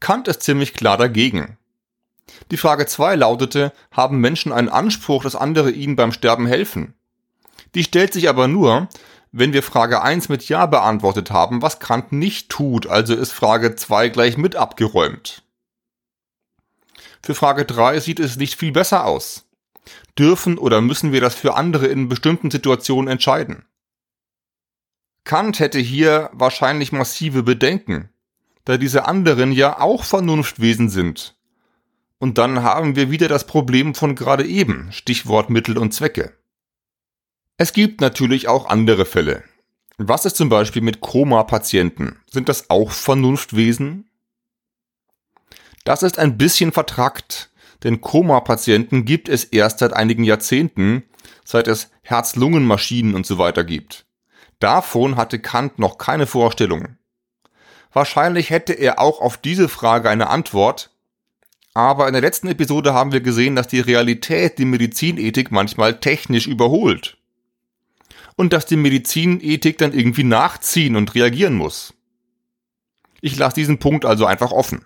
Kant 0.00 0.28
ist 0.28 0.42
ziemlich 0.42 0.74
klar 0.74 0.96
dagegen. 0.96 1.58
Die 2.50 2.56
Frage 2.56 2.86
2 2.86 3.16
lautete, 3.16 3.72
haben 3.90 4.18
Menschen 4.18 4.52
einen 4.52 4.68
Anspruch, 4.68 5.22
dass 5.24 5.36
andere 5.36 5.70
ihnen 5.70 5.96
beim 5.96 6.12
Sterben 6.12 6.46
helfen? 6.46 6.94
Die 7.74 7.84
stellt 7.84 8.12
sich 8.12 8.28
aber 8.28 8.48
nur, 8.48 8.88
wenn 9.32 9.52
wir 9.52 9.62
Frage 9.62 10.02
1 10.02 10.28
mit 10.28 10.48
Ja 10.48 10.66
beantwortet 10.66 11.30
haben, 11.30 11.62
was 11.62 11.78
Kant 11.78 12.12
nicht 12.12 12.48
tut, 12.48 12.86
also 12.86 13.14
ist 13.14 13.32
Frage 13.32 13.76
2 13.76 14.08
gleich 14.08 14.36
mit 14.36 14.56
abgeräumt. 14.56 15.42
Für 17.22 17.34
Frage 17.34 17.64
3 17.64 18.00
sieht 18.00 18.18
es 18.18 18.36
nicht 18.36 18.56
viel 18.56 18.72
besser 18.72 19.04
aus. 19.04 19.44
Dürfen 20.18 20.58
oder 20.58 20.80
müssen 20.80 21.12
wir 21.12 21.20
das 21.20 21.34
für 21.34 21.54
andere 21.54 21.86
in 21.86 22.08
bestimmten 22.08 22.50
Situationen 22.50 23.10
entscheiden? 23.10 23.64
Kant 25.24 25.60
hätte 25.60 25.78
hier 25.78 26.30
wahrscheinlich 26.32 26.92
massive 26.92 27.42
Bedenken, 27.42 28.08
da 28.64 28.76
diese 28.76 29.06
anderen 29.06 29.52
ja 29.52 29.78
auch 29.78 30.04
Vernunftwesen 30.04 30.88
sind. 30.88 31.36
Und 32.18 32.36
dann 32.36 32.62
haben 32.62 32.96
wir 32.96 33.10
wieder 33.10 33.28
das 33.28 33.46
Problem 33.46 33.94
von 33.94 34.14
gerade 34.14 34.44
eben, 34.44 34.92
Stichwort 34.92 35.48
Mittel 35.48 35.78
und 35.78 35.94
Zwecke. 35.94 36.36
Es 37.56 37.72
gibt 37.72 38.00
natürlich 38.00 38.48
auch 38.48 38.66
andere 38.66 39.04
Fälle. 39.04 39.44
Was 39.98 40.24
ist 40.24 40.36
zum 40.36 40.48
Beispiel 40.48 40.82
mit 40.82 41.00
Koma-Patienten? 41.00 42.16
Sind 42.30 42.48
das 42.48 42.70
auch 42.70 42.90
Vernunftwesen? 42.90 44.08
Das 45.84 46.02
ist 46.02 46.18
ein 46.18 46.38
bisschen 46.38 46.72
vertrackt, 46.72 47.50
denn 47.82 48.00
Koma-Patienten 48.00 49.04
gibt 49.04 49.28
es 49.28 49.44
erst 49.44 49.78
seit 49.78 49.92
einigen 49.92 50.24
Jahrzehnten, 50.24 51.04
seit 51.44 51.68
es 51.68 51.90
Herz-Lungen-Maschinen 52.02 53.14
und 53.14 53.26
so 53.26 53.38
weiter 53.38 53.64
gibt. 53.64 54.06
Davon 54.58 55.16
hatte 55.16 55.38
Kant 55.38 55.78
noch 55.78 55.98
keine 55.98 56.26
Vorstellung. 56.26 56.96
Wahrscheinlich 57.92 58.50
hätte 58.50 58.74
er 58.74 59.00
auch 59.00 59.20
auf 59.20 59.36
diese 59.36 59.68
Frage 59.68 60.10
eine 60.10 60.28
Antwort, 60.28 60.90
aber 61.74 62.06
in 62.06 62.12
der 62.12 62.22
letzten 62.22 62.48
Episode 62.48 62.94
haben 62.94 63.12
wir 63.12 63.20
gesehen, 63.20 63.56
dass 63.56 63.68
die 63.68 63.80
Realität 63.80 64.58
die 64.58 64.64
Medizinethik 64.64 65.50
manchmal 65.50 65.98
technisch 65.98 66.46
überholt 66.46 67.16
und 68.36 68.52
dass 68.52 68.66
die 68.66 68.76
Medizinethik 68.76 69.78
dann 69.78 69.92
irgendwie 69.92 70.24
nachziehen 70.24 70.96
und 70.96 71.14
reagieren 71.14 71.54
muss. 71.54 71.94
Ich 73.20 73.36
lasse 73.36 73.54
diesen 73.54 73.78
Punkt 73.78 74.04
also 74.04 74.26
einfach 74.26 74.52
offen. 74.52 74.84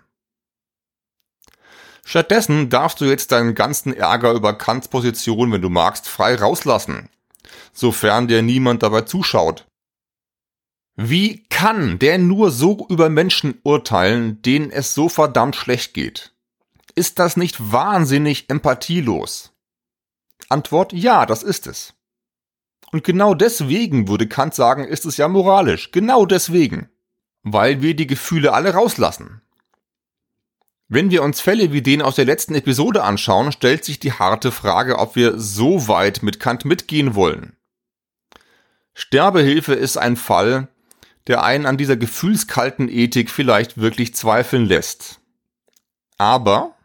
Stattdessen 2.05 2.69
darfst 2.69 3.01
du 3.01 3.07
jetzt 3.07 3.33
deinen 3.33 3.55
ganzen 3.55 3.95
Ärger 3.95 4.33
über 4.33 4.53
Kants 4.53 4.89
Position, 4.89 5.53
wenn 5.53 5.63
du 5.63 5.71
magst, 5.71 6.07
frei 6.07 6.35
rauslassen, 6.35 7.09
sofern 7.73 8.29
dir 8.29 8.43
niemand 8.43 8.83
dabei 8.83 9.03
zuschaut. 9.03 9.67
Wie 10.97 11.45
kann 11.49 11.99
der 11.99 12.19
nur 12.19 12.51
so 12.51 12.87
über 12.89 13.09
Menschen 13.09 13.59
urteilen, 13.65 14.43
denen 14.43 14.71
es 14.71 14.95
so 14.95 15.09
verdammt 15.09 15.57
schlecht 15.57 15.95
geht? 15.95 16.33
Ist 16.95 17.19
das 17.19 17.37
nicht 17.37 17.73
wahnsinnig 17.73 18.49
empathielos? 18.49 19.53
Antwort 20.49 20.93
ja, 20.93 21.27
das 21.27 21.43
ist 21.43 21.67
es. 21.67 21.95
Und 22.93 23.03
genau 23.03 23.35
deswegen 23.35 24.07
würde 24.07 24.29
Kant 24.29 24.55
sagen, 24.55 24.85
ist 24.85 25.05
es 25.05 25.17
ja 25.17 25.27
moralisch. 25.27 25.91
Genau 25.91 26.27
deswegen. 26.27 26.89
Weil 27.43 27.83
wir 27.83 27.97
die 27.97 28.07
Gefühle 28.07 28.53
alle 28.53 28.75
rauslassen. 28.75 29.43
Wenn 30.89 31.11
wir 31.11 31.23
uns 31.23 31.41
Fälle 31.41 31.73
wie 31.73 31.83
den 31.83 32.03
aus 32.03 32.17
der 32.17 32.27
letzten 32.27 32.55
Episode 32.55 33.03
anschauen, 33.03 33.53
stellt 33.53 33.85
sich 33.85 34.01
die 34.01 34.13
harte 34.13 34.53
Frage, 34.53 34.99
ob 34.99 35.17
wir 35.17 35.39
so 35.39 35.89
weit 35.89 36.23
mit 36.23 36.41
Kant 36.41 36.65
mitgehen 36.65 37.15
wollen. 37.15 37.57
Sterbehilfe 38.93 39.75
ist 39.75 39.97
ein 39.97 40.17
Fall, 40.17 40.69
der 41.27 41.43
einen 41.43 41.67
an 41.67 41.79
dieser 41.79 41.97
gefühlskalten 41.97 42.89
Ethik 42.89 43.31
vielleicht 43.31 43.79
wirklich 43.79 44.15
zweifeln 44.15 44.67
lässt. 44.67 45.21
Aber, 46.19 46.77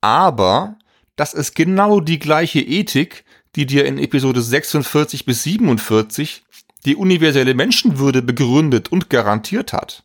aber, 0.00 0.76
das 1.16 1.32
ist 1.32 1.56
genau 1.56 2.00
die 2.00 2.18
gleiche 2.18 2.60
Ethik, 2.60 3.24
die 3.56 3.64
dir 3.64 3.86
in 3.86 3.98
Episode 3.98 4.42
46 4.42 5.24
bis 5.24 5.42
47 5.42 6.44
die 6.84 6.94
universelle 6.94 7.54
Menschenwürde 7.54 8.20
begründet 8.20 8.92
und 8.92 9.10
garantiert 9.10 9.72
hat. 9.72 10.04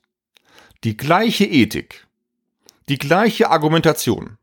Die 0.86 0.96
gleiche 0.96 1.46
Ethik. 1.46 2.08
Die 2.92 2.98
gleiche 2.98 3.50
Argumentation. 3.50 4.38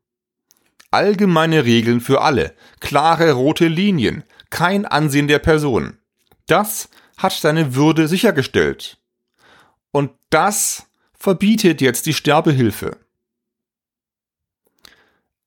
Allgemeine 0.90 1.66
Regeln 1.66 2.00
für 2.00 2.22
alle. 2.22 2.56
Klare 2.80 3.32
rote 3.32 3.68
Linien. 3.68 4.24
Kein 4.48 4.86
Ansehen 4.86 5.28
der 5.28 5.38
Person. 5.38 5.98
Das 6.46 6.88
hat 7.18 7.34
seine 7.34 7.74
Würde 7.74 8.08
sichergestellt. 8.08 8.96
Und 9.90 10.12
das 10.30 10.86
verbietet 11.12 11.82
jetzt 11.82 12.06
die 12.06 12.14
Sterbehilfe. 12.14 12.96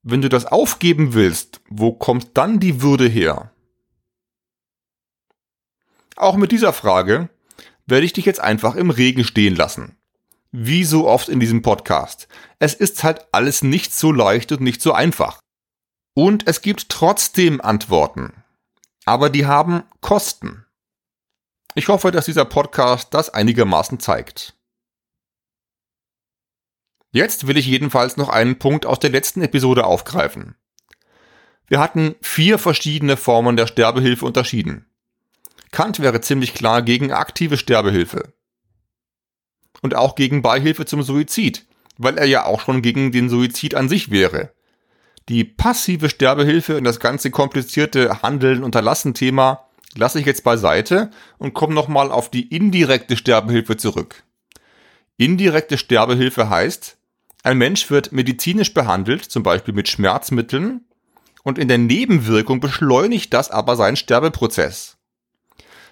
Wenn 0.03 0.21
du 0.21 0.29
das 0.29 0.45
aufgeben 0.45 1.15
willst, 1.15 1.59
wo 1.69 1.93
kommt 1.93 2.37
dann 2.37 2.59
die 2.59 2.83
Würde 2.83 3.07
her? 3.07 3.51
Auch 6.17 6.35
mit 6.35 6.51
dieser 6.51 6.71
Frage 6.71 7.29
werde 7.87 8.05
ich 8.05 8.13
dich 8.13 8.25
jetzt 8.25 8.41
einfach 8.41 8.75
im 8.75 8.91
Regen 8.91 9.23
stehen 9.23 9.55
lassen. 9.55 9.97
Wie 10.51 10.83
so 10.83 11.07
oft 11.07 11.29
in 11.29 11.39
diesem 11.39 11.61
Podcast. 11.61 12.27
Es 12.59 12.73
ist 12.73 13.03
halt 13.03 13.25
alles 13.31 13.63
nicht 13.63 13.93
so 13.93 14.11
leicht 14.11 14.51
und 14.51 14.61
nicht 14.61 14.81
so 14.81 14.91
einfach. 14.91 15.39
Und 16.13 16.45
es 16.47 16.61
gibt 16.61 16.89
trotzdem 16.89 17.61
Antworten. 17.61 18.33
Aber 19.05 19.29
die 19.29 19.45
haben 19.45 19.83
Kosten. 20.01 20.65
Ich 21.73 21.87
hoffe, 21.87 22.11
dass 22.11 22.25
dieser 22.25 22.43
Podcast 22.43 23.13
das 23.13 23.29
einigermaßen 23.29 23.99
zeigt. 24.01 24.57
Jetzt 27.13 27.47
will 27.47 27.57
ich 27.57 27.65
jedenfalls 27.65 28.17
noch 28.17 28.29
einen 28.29 28.59
Punkt 28.59 28.85
aus 28.85 28.99
der 28.99 29.09
letzten 29.09 29.41
Episode 29.41 29.85
aufgreifen. 29.85 30.55
Wir 31.67 31.79
hatten 31.79 32.15
vier 32.21 32.59
verschiedene 32.59 33.15
Formen 33.15 33.55
der 33.55 33.67
Sterbehilfe 33.67 34.25
unterschieden. 34.25 34.85
Kant 35.71 36.01
wäre 36.01 36.19
ziemlich 36.19 36.53
klar 36.53 36.81
gegen 36.81 37.13
aktive 37.13 37.57
Sterbehilfe. 37.57 38.33
Und 39.81 39.95
auch 39.95 40.15
gegen 40.15 40.41
Beihilfe 40.41 40.86
zum 40.86 41.01
Suizid, 41.01 41.65
weil 41.97 42.17
er 42.17 42.25
ja 42.25 42.45
auch 42.45 42.62
schon 42.62 42.81
gegen 42.81 43.12
den 43.12 43.29
Suizid 43.29 43.75
an 43.75 43.89
sich 43.89 44.12
wäre. 44.12 44.51
Die 45.29 45.43
passive 45.43 46.10
Sterbehilfe 46.10 46.77
und 46.77 46.84
das 46.84 46.99
ganze 46.99 47.31
komplizierte 47.31 48.21
Handeln 48.21 48.63
unterlassen 48.63 49.13
Thema 49.13 49.67
lasse 49.95 50.19
ich 50.19 50.25
jetzt 50.25 50.43
beiseite 50.43 51.12
und 51.38 51.53
komme 51.53 51.73
nochmal 51.73 52.12
auf 52.12 52.29
die 52.29 52.47
indirekte 52.47 53.17
Sterbehilfe 53.17 53.77
zurück. 53.77 54.23
Indirekte 55.17 55.77
Sterbehilfe 55.77 56.49
heißt, 56.49 56.97
ein 57.43 57.57
Mensch 57.57 57.89
wird 57.89 58.12
medizinisch 58.12 58.73
behandelt, 58.73 59.23
zum 59.23 59.43
Beispiel 59.43 59.73
mit 59.73 59.89
Schmerzmitteln, 59.89 60.86
und 61.43 61.57
in 61.57 61.67
der 61.67 61.79
Nebenwirkung 61.79 62.60
beschleunigt 62.60 63.34
das 63.34 63.49
aber 63.49 63.75
seinen 63.75 63.95
Sterbeprozess. 63.95 64.97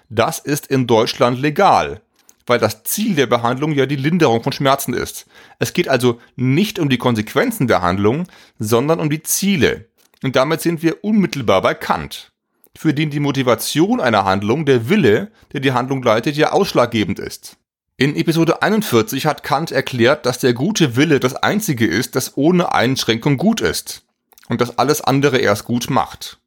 Das 0.08 0.38
ist 0.38 0.66
in 0.68 0.86
Deutschland 0.86 1.40
legal, 1.40 2.02
weil 2.50 2.58
das 2.58 2.82
Ziel 2.82 3.14
der 3.14 3.26
Behandlung 3.26 3.72
ja 3.72 3.86
die 3.86 3.96
Linderung 3.96 4.42
von 4.42 4.52
Schmerzen 4.52 4.92
ist. 4.92 5.26
Es 5.58 5.72
geht 5.72 5.88
also 5.88 6.20
nicht 6.36 6.78
um 6.78 6.90
die 6.90 6.98
Konsequenzen 6.98 7.68
der 7.68 7.80
Handlung, 7.80 8.26
sondern 8.58 9.00
um 9.00 9.08
die 9.08 9.22
Ziele. 9.22 9.86
Und 10.22 10.36
damit 10.36 10.60
sind 10.60 10.82
wir 10.82 11.02
unmittelbar 11.02 11.62
bei 11.62 11.74
Kant, 11.74 12.32
für 12.76 12.92
den 12.92 13.08
die 13.08 13.20
Motivation 13.20 14.00
einer 14.00 14.24
Handlung, 14.24 14.66
der 14.66 14.90
Wille, 14.90 15.30
der 15.52 15.60
die 15.60 15.72
Handlung 15.72 16.02
leitet, 16.02 16.36
ja 16.36 16.50
ausschlaggebend 16.50 17.20
ist. 17.20 17.56
In 17.96 18.16
Episode 18.16 18.62
41 18.62 19.26
hat 19.26 19.44
Kant 19.44 19.70
erklärt, 19.70 20.26
dass 20.26 20.40
der 20.40 20.52
gute 20.52 20.96
Wille 20.96 21.20
das 21.20 21.36
einzige 21.36 21.86
ist, 21.86 22.16
das 22.16 22.36
ohne 22.36 22.74
Einschränkung 22.74 23.36
gut 23.36 23.60
ist 23.60 24.02
und 24.48 24.60
das 24.60 24.76
alles 24.76 25.00
andere 25.00 25.38
erst 25.38 25.64
gut 25.64 25.88
macht. 25.88 26.39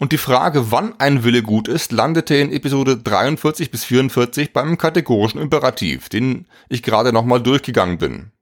Und 0.00 0.12
die 0.12 0.18
Frage, 0.18 0.72
wann 0.72 0.98
ein 0.98 1.24
Wille 1.24 1.42
gut 1.42 1.68
ist, 1.68 1.92
landete 1.92 2.34
in 2.34 2.50
Episode 2.50 2.96
43 2.96 3.70
bis 3.70 3.84
44 3.84 4.54
beim 4.54 4.78
kategorischen 4.78 5.38
Imperativ, 5.38 6.08
den 6.08 6.46
ich 6.70 6.82
gerade 6.82 7.12
nochmal 7.12 7.42
durchgegangen 7.42 7.98
bin. 7.98 8.32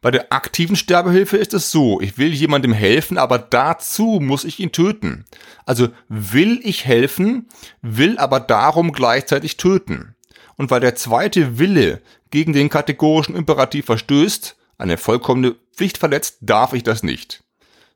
Bei 0.00 0.12
der 0.12 0.32
aktiven 0.32 0.76
Sterbehilfe 0.76 1.36
ist 1.36 1.52
es 1.52 1.72
so, 1.72 2.00
ich 2.00 2.16
will 2.16 2.32
jemandem 2.32 2.72
helfen, 2.72 3.18
aber 3.18 3.40
dazu 3.40 4.20
muss 4.22 4.44
ich 4.44 4.60
ihn 4.60 4.70
töten. 4.70 5.24
Also 5.64 5.88
will 6.08 6.60
ich 6.62 6.84
helfen, 6.84 7.48
will 7.82 8.18
aber 8.18 8.38
darum 8.38 8.92
gleichzeitig 8.92 9.56
töten. 9.56 10.14
und 10.56 10.70
weil 10.70 10.80
der 10.80 10.94
zweite 10.94 11.58
Wille 11.58 12.02
gegen 12.30 12.52
den 12.52 12.68
kategorischen 12.68 13.34
Imperativ 13.34 13.86
verstößt, 13.86 14.56
eine 14.78 14.96
vollkommene 14.96 15.56
Pflicht 15.74 15.98
verletzt, 15.98 16.38
darf 16.40 16.72
ich 16.72 16.84
das 16.84 17.02
nicht. 17.02 17.42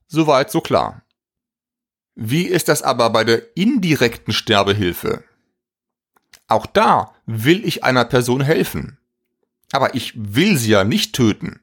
Soweit 0.08 0.50
so 0.50 0.60
klar. 0.60 1.04
Wie 2.22 2.44
ist 2.44 2.68
das 2.68 2.82
aber 2.82 3.08
bei 3.08 3.24
der 3.24 3.56
indirekten 3.56 4.34
Sterbehilfe? 4.34 5.24
Auch 6.48 6.66
da 6.66 7.14
will 7.24 7.64
ich 7.64 7.82
einer 7.82 8.04
Person 8.04 8.42
helfen. 8.42 8.98
Aber 9.72 9.94
ich 9.94 10.12
will 10.14 10.58
sie 10.58 10.72
ja 10.72 10.84
nicht 10.84 11.14
töten. 11.14 11.60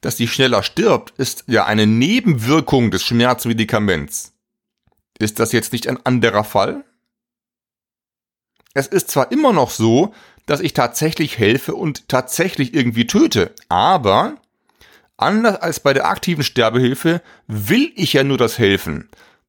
Dass 0.00 0.16
sie 0.16 0.26
schneller 0.26 0.64
stirbt, 0.64 1.16
ist 1.16 1.44
ja 1.46 1.64
eine 1.64 1.86
Nebenwirkung 1.86 2.90
des 2.90 3.04
Schmerzmedikaments. 3.04 4.32
Ist 5.20 5.38
das 5.38 5.52
jetzt 5.52 5.72
nicht 5.72 5.86
ein 5.86 6.04
anderer 6.04 6.42
Fall? 6.42 6.84
Es 8.74 8.88
ist 8.88 9.10
zwar 9.10 9.30
immer 9.30 9.52
noch 9.52 9.70
so, 9.70 10.12
dass 10.46 10.58
ich 10.58 10.72
tatsächlich 10.72 11.38
helfe 11.38 11.76
und 11.76 12.08
tatsächlich 12.08 12.74
irgendwie 12.74 13.06
töte, 13.06 13.54
aber 13.68 14.38
anders 15.16 15.60
als 15.60 15.78
bei 15.78 15.94
der 15.94 16.08
aktiven 16.08 16.42
Sterbehilfe 16.42 17.22
will 17.46 17.92
ich 17.94 18.14
ja 18.14 18.24
nur 18.24 18.38
das 18.38 18.58
Helfen, 18.58 19.08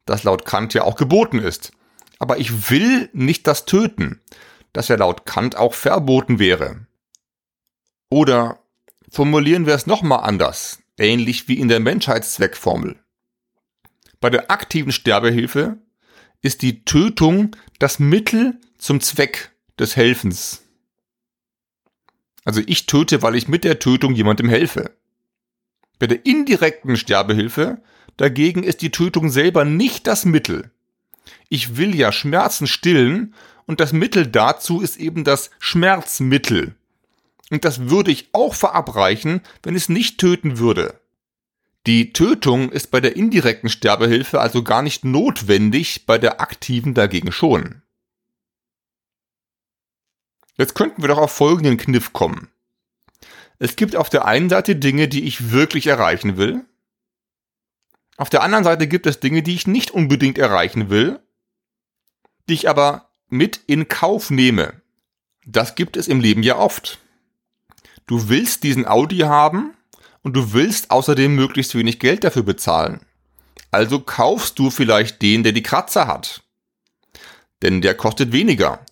das 0.10 0.24
laut 0.24 0.46
Kant 0.46 0.74
ja 0.74 0.84
auch 0.84 0.96
geboten 0.96 1.40
ist. 1.40 1.72
Aber 2.18 2.38
ich 2.38 2.70
will 2.70 3.10
nicht 3.14 3.48
das 3.48 3.66
Töten, 3.66 4.20
das 4.74 4.88
ja 4.88 4.96
laut 4.96 5.26
Kant 5.26 5.56
auch 5.56 5.74
verboten 5.74 6.40
wäre. 6.40 6.86
Oder 8.10 8.60
formulieren 9.10 9.66
wir 9.66 9.76
es 9.76 9.88
nochmal 9.88 10.22
anders, 10.22 10.80
ähnlich 10.98 11.48
wie 11.48 11.60
in 11.60 11.68
der 11.68 11.80
Menschheitszweckformel. 11.80 12.98
Bei 14.20 14.30
der 14.30 14.52
aktiven 14.52 14.92
Sterbehilfe 14.92 15.78
ist 16.42 16.62
die 16.62 16.84
Tötung 16.84 17.56
das 17.78 18.00
Mittel 18.00 18.60
zum 18.78 19.00
Zweck 19.00 19.52
des 19.78 19.96
Helfens. 19.96 20.64
Also 22.44 22.62
ich 22.66 22.86
töte, 22.86 23.22
weil 23.22 23.36
ich 23.36 23.48
mit 23.48 23.64
der 23.64 23.80
Tötung 23.80 24.16
jemandem 24.16 24.50
helfe. 24.50 24.92
Bei 26.00 26.08
der 26.08 26.26
indirekten 26.26 26.98
Sterbehilfe 26.98 27.82
dagegen 28.20 28.64
ist 28.64 28.82
die 28.82 28.92
Tötung 28.92 29.30
selber 29.30 29.64
nicht 29.64 30.06
das 30.06 30.26
Mittel. 30.26 30.70
Ich 31.48 31.78
will 31.78 31.96
ja 31.96 32.12
Schmerzen 32.12 32.68
stillen 32.68 33.34
und 33.66 33.80
das 33.80 33.94
Mittel 33.94 34.28
dazu 34.28 34.82
ist 34.82 34.98
eben 34.98 35.24
das 35.24 35.52
Schmerzmittel. 35.60 36.76
Und 37.50 37.66
das 37.66 37.90
würde 37.90 38.12
ich 38.12 38.30
auch 38.34 38.54
verabreichen, 38.54 39.42
wenn 39.64 39.74
es 39.74 39.90
nicht 39.90 40.20
töten 40.20 40.60
würde. 40.60 41.00
Die 41.88 42.12
Tötung 42.12 42.72
ist 42.72 42.92
bei 42.92 43.00
der 43.00 43.16
indirekten 43.16 43.70
Sterbehilfe 43.70 44.42
also 44.42 44.64
gar 44.64 44.82
nicht 44.82 45.06
notwendig, 45.06 46.06
bei 46.06 46.18
der 46.18 46.42
aktiven 46.42 46.94
dagegen 46.94 47.32
schon. 47.32 47.82
Jetzt 50.58 50.76
könnten 50.76 51.02
wir 51.02 51.08
doch 51.08 51.18
auf 51.18 51.32
folgenden 51.32 51.78
Kniff 51.78 52.12
kommen. 52.12 52.50
Es 53.60 53.78
gibt 53.78 53.96
auf 53.96 54.10
der 54.10 54.26
einen 54.26 54.50
Seite 54.50 54.76
Dinge, 54.76 55.08
die 55.08 55.24
ich 55.24 55.52
wirklich 55.52 55.88
erreichen 55.88 56.38
will. 56.38 56.66
Auf 58.20 58.30
der 58.30 58.44
anderen 58.44 58.66
Seite 58.66 58.86
gibt 58.86 59.06
es 59.06 59.22
Dinge, 59.22 59.44
die 59.44 59.56
ich 59.56 59.66
nicht 59.66 59.92
unbedingt 59.92 60.38
erreichen 60.38 60.90
will, 60.90 61.22
die 62.50 62.54
ich 62.54 62.68
aber 62.68 63.12
mit 63.30 63.62
in 63.66 63.88
Kauf 63.88 64.30
nehme. 64.30 64.82
Das 65.46 65.76
gibt 65.76 65.96
es 65.96 66.10
im 66.10 66.20
Leben 66.20 66.44
ja 66.44 66.58
oft. 66.58 67.00
Du 68.08 68.28
willst 68.28 68.64
diesen 68.64 68.86
Audi 68.86 69.20
haben 69.20 69.74
und 70.22 70.34
du 70.34 70.52
willst 70.52 70.92
außerdem 70.92 71.34
möglichst 71.34 71.76
wenig 71.76 72.00
Geld 72.00 72.26
dafür 72.26 72.44
bezahlen. 72.44 73.00
Also 73.72 74.02
kaufst 74.02 74.60
du 74.60 74.70
vielleicht 74.70 75.22
den, 75.22 75.44
der 75.44 75.54
die 75.54 75.64
Kratzer 75.64 76.06
hat. 76.06 76.44
Denn 77.62 77.80
der 77.80 77.96
kostet 77.96 78.34
weniger. 78.34 78.86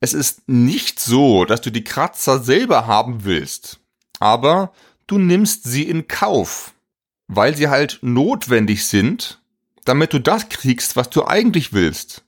Es 0.00 0.12
ist 0.12 0.46
nicht 0.50 1.00
so, 1.00 1.46
dass 1.46 1.62
du 1.62 1.70
die 1.70 1.84
Kratzer 1.84 2.42
selber 2.42 2.86
haben 2.86 3.24
willst, 3.24 3.80
aber 4.18 4.74
du 5.06 5.16
nimmst 5.16 5.64
sie 5.64 5.84
in 5.88 6.08
Kauf, 6.08 6.74
weil 7.32 7.56
sie 7.56 7.68
halt 7.68 8.00
notwendig 8.02 8.84
sind, 8.86 9.40
damit 9.84 10.12
du 10.12 10.18
das 10.18 10.48
kriegst, 10.48 10.96
was 10.96 11.10
du 11.10 11.24
eigentlich 11.24 11.72
willst. 11.72 12.24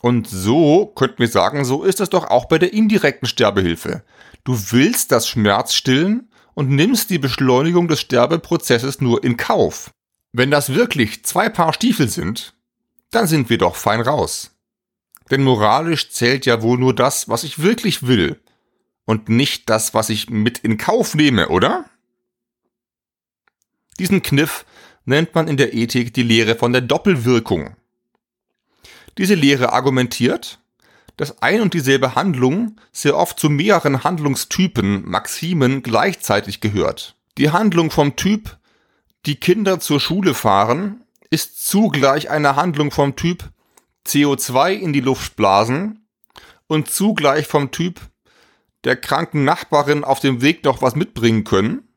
Und 0.00 0.28
so 0.28 0.86
könnten 0.86 1.18
wir 1.18 1.28
sagen, 1.28 1.64
so 1.64 1.82
ist 1.82 2.00
es 2.00 2.08
doch 2.08 2.30
auch 2.30 2.44
bei 2.44 2.58
der 2.58 2.72
indirekten 2.72 3.26
Sterbehilfe. 3.26 4.04
Du 4.44 4.56
willst 4.70 5.10
das 5.10 5.26
Schmerz 5.26 5.74
stillen 5.74 6.30
und 6.54 6.70
nimmst 6.70 7.10
die 7.10 7.18
Beschleunigung 7.18 7.88
des 7.88 8.00
Sterbeprozesses 8.00 9.00
nur 9.00 9.24
in 9.24 9.36
Kauf. 9.36 9.90
Wenn 10.32 10.52
das 10.52 10.72
wirklich 10.72 11.24
zwei 11.24 11.48
Paar 11.48 11.72
Stiefel 11.72 12.08
sind, 12.08 12.54
dann 13.10 13.26
sind 13.26 13.50
wir 13.50 13.58
doch 13.58 13.74
fein 13.74 14.00
raus. 14.00 14.52
Denn 15.32 15.42
moralisch 15.42 16.10
zählt 16.10 16.46
ja 16.46 16.62
wohl 16.62 16.78
nur 16.78 16.94
das, 16.94 17.28
was 17.28 17.42
ich 17.42 17.60
wirklich 17.60 18.06
will 18.06 18.40
und 19.04 19.28
nicht 19.28 19.68
das, 19.68 19.94
was 19.94 20.10
ich 20.10 20.30
mit 20.30 20.58
in 20.58 20.78
Kauf 20.78 21.16
nehme, 21.16 21.48
oder? 21.48 21.86
Diesen 23.98 24.22
Kniff 24.22 24.64
nennt 25.04 25.34
man 25.34 25.48
in 25.48 25.56
der 25.56 25.74
Ethik 25.74 26.12
die 26.14 26.22
Lehre 26.22 26.54
von 26.54 26.72
der 26.72 26.82
Doppelwirkung. 26.82 27.76
Diese 29.16 29.34
Lehre 29.34 29.72
argumentiert, 29.72 30.60
dass 31.16 31.42
ein 31.42 31.60
und 31.60 31.74
dieselbe 31.74 32.14
Handlung 32.14 32.76
sehr 32.92 33.16
oft 33.16 33.40
zu 33.40 33.50
mehreren 33.50 34.04
Handlungstypen, 34.04 35.08
Maximen 35.08 35.82
gleichzeitig 35.82 36.60
gehört. 36.60 37.16
Die 37.38 37.50
Handlung 37.50 37.90
vom 37.90 38.14
Typ, 38.14 38.56
die 39.26 39.34
Kinder 39.34 39.80
zur 39.80 39.98
Schule 39.98 40.34
fahren, 40.34 41.02
ist 41.30 41.66
zugleich 41.66 42.30
eine 42.30 42.54
Handlung 42.54 42.92
vom 42.92 43.16
Typ 43.16 43.50
CO2 44.06 44.72
in 44.74 44.92
die 44.92 45.00
Luft 45.00 45.34
blasen 45.34 46.06
und 46.68 46.90
zugleich 46.90 47.46
vom 47.46 47.72
Typ 47.72 48.00
der 48.84 48.94
kranken 48.94 49.44
Nachbarin 49.44 50.04
auf 50.04 50.20
dem 50.20 50.40
Weg 50.40 50.62
noch 50.64 50.82
was 50.82 50.94
mitbringen 50.94 51.42
können 51.42 51.87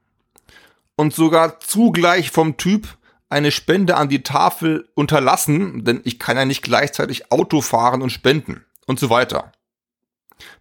und 1.02 1.16
sogar 1.16 1.60
zugleich 1.60 2.30
vom 2.30 2.58
Typ 2.58 2.88
eine 3.28 3.50
Spende 3.50 3.98
an 3.98 4.08
die 4.08 4.22
Tafel 4.22 4.88
unterlassen, 4.94 5.84
denn 5.84 6.02
ich 6.04 6.20
kann 6.20 6.38
ja 6.38 6.46
nicht 6.46 6.62
gleichzeitig 6.62 7.32
Auto 7.32 7.62
fahren 7.62 8.04
und 8.04 8.12
spenden 8.12 8.66
und 8.86 9.00
so 9.00 9.10
weiter. 9.10 9.52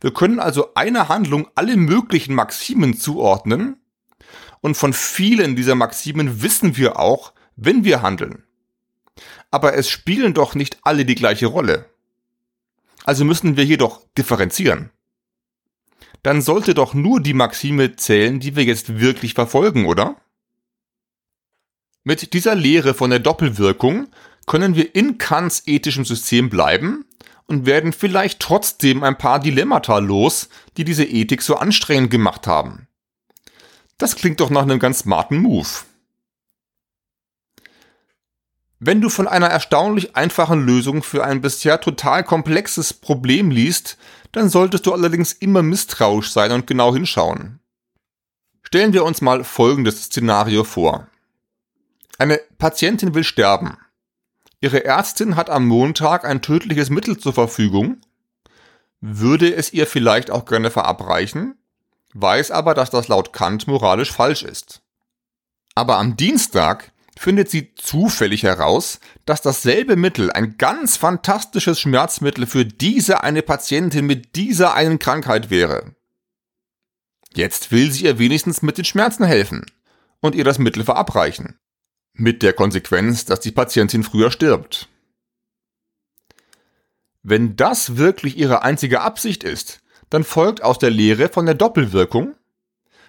Wir 0.00 0.14
können 0.14 0.40
also 0.40 0.72
einer 0.72 1.10
Handlung 1.10 1.46
alle 1.56 1.76
möglichen 1.76 2.34
Maximen 2.34 2.96
zuordnen 2.96 3.82
und 4.62 4.78
von 4.78 4.94
vielen 4.94 5.56
dieser 5.56 5.74
Maximen 5.74 6.40
wissen 6.40 6.74
wir 6.78 6.98
auch, 6.98 7.34
wenn 7.56 7.84
wir 7.84 8.00
handeln. 8.00 8.44
Aber 9.50 9.74
es 9.74 9.90
spielen 9.90 10.32
doch 10.32 10.54
nicht 10.54 10.78
alle 10.84 11.04
die 11.04 11.16
gleiche 11.16 11.48
Rolle. 11.48 11.84
Also 13.04 13.26
müssen 13.26 13.58
wir 13.58 13.66
jedoch 13.66 14.00
differenzieren. 14.16 14.88
Dann 16.22 16.40
sollte 16.40 16.72
doch 16.72 16.94
nur 16.94 17.20
die 17.20 17.34
Maxime 17.34 17.94
zählen, 17.96 18.40
die 18.40 18.56
wir 18.56 18.64
jetzt 18.64 19.00
wirklich 19.00 19.34
verfolgen, 19.34 19.84
oder? 19.84 20.16
Mit 22.02 22.32
dieser 22.32 22.54
Lehre 22.54 22.94
von 22.94 23.10
der 23.10 23.18
Doppelwirkung 23.18 24.08
können 24.46 24.74
wir 24.74 24.94
in 24.94 25.18
Kants 25.18 25.64
ethischem 25.66 26.04
System 26.04 26.48
bleiben 26.48 27.04
und 27.46 27.66
werden 27.66 27.92
vielleicht 27.92 28.40
trotzdem 28.40 29.02
ein 29.02 29.18
paar 29.18 29.38
Dilemmata 29.40 29.98
los, 29.98 30.48
die 30.76 30.84
diese 30.84 31.04
Ethik 31.04 31.42
so 31.42 31.56
anstrengend 31.56 32.10
gemacht 32.10 32.46
haben. 32.46 32.88
Das 33.98 34.16
klingt 34.16 34.40
doch 34.40 34.48
nach 34.48 34.62
einem 34.62 34.78
ganz 34.78 35.00
smarten 35.00 35.38
Move. 35.42 35.68
Wenn 38.78 39.02
du 39.02 39.10
von 39.10 39.28
einer 39.28 39.48
erstaunlich 39.48 40.16
einfachen 40.16 40.64
Lösung 40.64 41.02
für 41.02 41.22
ein 41.22 41.42
bisher 41.42 41.82
total 41.82 42.24
komplexes 42.24 42.94
Problem 42.94 43.50
liest, 43.50 43.98
dann 44.32 44.48
solltest 44.48 44.86
du 44.86 44.94
allerdings 44.94 45.34
immer 45.34 45.62
misstrauisch 45.62 46.30
sein 46.30 46.50
und 46.52 46.66
genau 46.66 46.94
hinschauen. 46.94 47.60
Stellen 48.62 48.94
wir 48.94 49.04
uns 49.04 49.20
mal 49.20 49.44
folgendes 49.44 50.04
Szenario 50.04 50.64
vor. 50.64 51.09
Eine 52.20 52.38
Patientin 52.58 53.14
will 53.14 53.24
sterben. 53.24 53.78
Ihre 54.60 54.84
Ärztin 54.84 55.36
hat 55.36 55.48
am 55.48 55.66
Montag 55.66 56.26
ein 56.26 56.42
tödliches 56.42 56.90
Mittel 56.90 57.16
zur 57.16 57.32
Verfügung, 57.32 58.02
würde 59.00 59.54
es 59.54 59.72
ihr 59.72 59.86
vielleicht 59.86 60.30
auch 60.30 60.44
gerne 60.44 60.70
verabreichen, 60.70 61.56
weiß 62.12 62.50
aber, 62.50 62.74
dass 62.74 62.90
das 62.90 63.08
laut 63.08 63.32
Kant 63.32 63.66
moralisch 63.66 64.12
falsch 64.12 64.42
ist. 64.42 64.82
Aber 65.74 65.96
am 65.96 66.18
Dienstag 66.18 66.92
findet 67.18 67.48
sie 67.48 67.74
zufällig 67.74 68.42
heraus, 68.42 69.00
dass 69.24 69.40
dasselbe 69.40 69.96
Mittel 69.96 70.30
ein 70.30 70.58
ganz 70.58 70.98
fantastisches 70.98 71.80
Schmerzmittel 71.80 72.44
für 72.44 72.66
diese 72.66 73.22
eine 73.22 73.40
Patientin 73.40 74.04
mit 74.04 74.36
dieser 74.36 74.74
einen 74.74 74.98
Krankheit 74.98 75.48
wäre. 75.48 75.94
Jetzt 77.32 77.72
will 77.72 77.90
sie 77.90 78.04
ihr 78.04 78.18
wenigstens 78.18 78.60
mit 78.60 78.76
den 78.76 78.84
Schmerzen 78.84 79.24
helfen 79.24 79.64
und 80.20 80.34
ihr 80.34 80.44
das 80.44 80.58
Mittel 80.58 80.84
verabreichen. 80.84 81.58
Mit 82.12 82.42
der 82.42 82.52
Konsequenz, 82.52 83.24
dass 83.24 83.40
die 83.40 83.52
Patientin 83.52 84.02
früher 84.02 84.30
stirbt. 84.30 84.88
Wenn 87.22 87.56
das 87.56 87.96
wirklich 87.96 88.36
ihre 88.36 88.62
einzige 88.62 89.00
Absicht 89.00 89.44
ist, 89.44 89.80
dann 90.08 90.24
folgt 90.24 90.62
aus 90.62 90.78
der 90.78 90.90
Lehre 90.90 91.28
von 91.28 91.46
der 91.46 91.54
Doppelwirkung, 91.54 92.34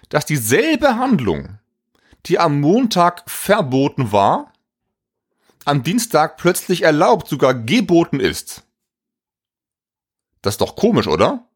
dass 0.08 0.26
dieselbe 0.26 0.96
Handlung, 0.96 1.58
die 2.26 2.38
am 2.38 2.60
Montag 2.60 3.28
verboten 3.28 4.12
war, 4.12 4.52
am 5.64 5.82
Dienstag 5.82 6.36
plötzlich 6.36 6.82
erlaubt, 6.82 7.28
sogar 7.28 7.54
geboten 7.54 8.20
ist. 8.20 8.64
Das 10.42 10.54
ist 10.54 10.60
doch 10.60 10.76
komisch, 10.76 11.06
oder? 11.06 11.48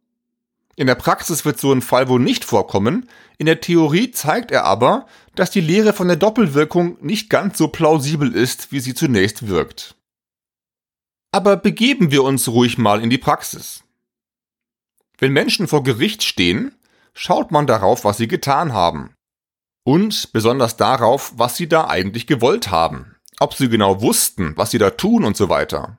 In 0.77 0.87
der 0.87 0.95
Praxis 0.95 1.47
wird 1.47 1.59
so 1.59 1.73
ein 1.73 1.81
Fall 1.81 2.09
wohl 2.09 2.21
nicht 2.21 2.45
vorkommen, 2.45 3.09
in 3.39 3.47
der 3.47 3.63
Theorie 3.63 4.11
zeigt 4.11 4.51
er 4.51 4.65
aber, 4.65 5.07
dass 5.35 5.51
die 5.51 5.63
Lehre 5.63 5.95
von 5.95 6.07
der 6.07 6.19
Doppelwirkung 6.19 6.99
nicht 7.01 7.31
ganz 7.31 7.57
so 7.57 7.69
plausibel 7.69 8.35
ist, 8.35 8.73
wie 8.73 8.81
sie 8.81 8.95
zunächst 8.95 9.49
wirkt. 9.49 9.95
Aber 11.33 11.57
begeben 11.57 12.11
wir 12.11 12.23
uns 12.23 12.49
ruhig 12.49 12.79
mal 12.79 13.03
in 13.03 13.11
die 13.11 13.19
Praxis. 13.19 13.83
Wenn 15.19 15.33
Menschen 15.33 15.67
vor 15.67 15.83
Gericht 15.83 16.23
stehen, 16.23 16.75
schaut 17.15 17.51
man 17.51 17.67
darauf, 17.67 18.05
was 18.05 18.19
sie 18.19 18.29
getan 18.29 18.75
haben. 18.75 19.15
Und 19.83 20.33
besonders 20.33 20.77
darauf, 20.77 21.33
was 21.37 21.57
sie 21.57 21.69
da 21.69 21.87
eigentlich 21.89 22.27
gewollt 22.27 22.71
haben. 22.71 23.17
Ob 23.39 23.55
sie 23.55 23.69
genau 23.69 24.03
wussten, 24.03 24.57
was 24.57 24.71
sie 24.71 24.79
da 24.79 24.91
tun 24.91 25.25
und 25.25 25.37
so 25.37 25.49
weiter. 25.49 25.99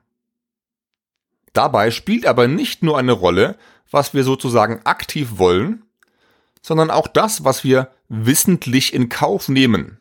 Dabei 1.52 1.90
spielt 1.90 2.26
aber 2.26 2.46
nicht 2.46 2.82
nur 2.82 2.98
eine 2.98 3.12
Rolle, 3.12 3.56
was 3.90 4.14
wir 4.14 4.24
sozusagen 4.24 4.80
aktiv 4.84 5.38
wollen, 5.38 5.84
sondern 6.62 6.90
auch 6.90 7.06
das, 7.06 7.44
was 7.44 7.64
wir 7.64 7.90
wissentlich 8.08 8.92
in 8.92 9.08
Kauf 9.08 9.48
nehmen. 9.48 10.00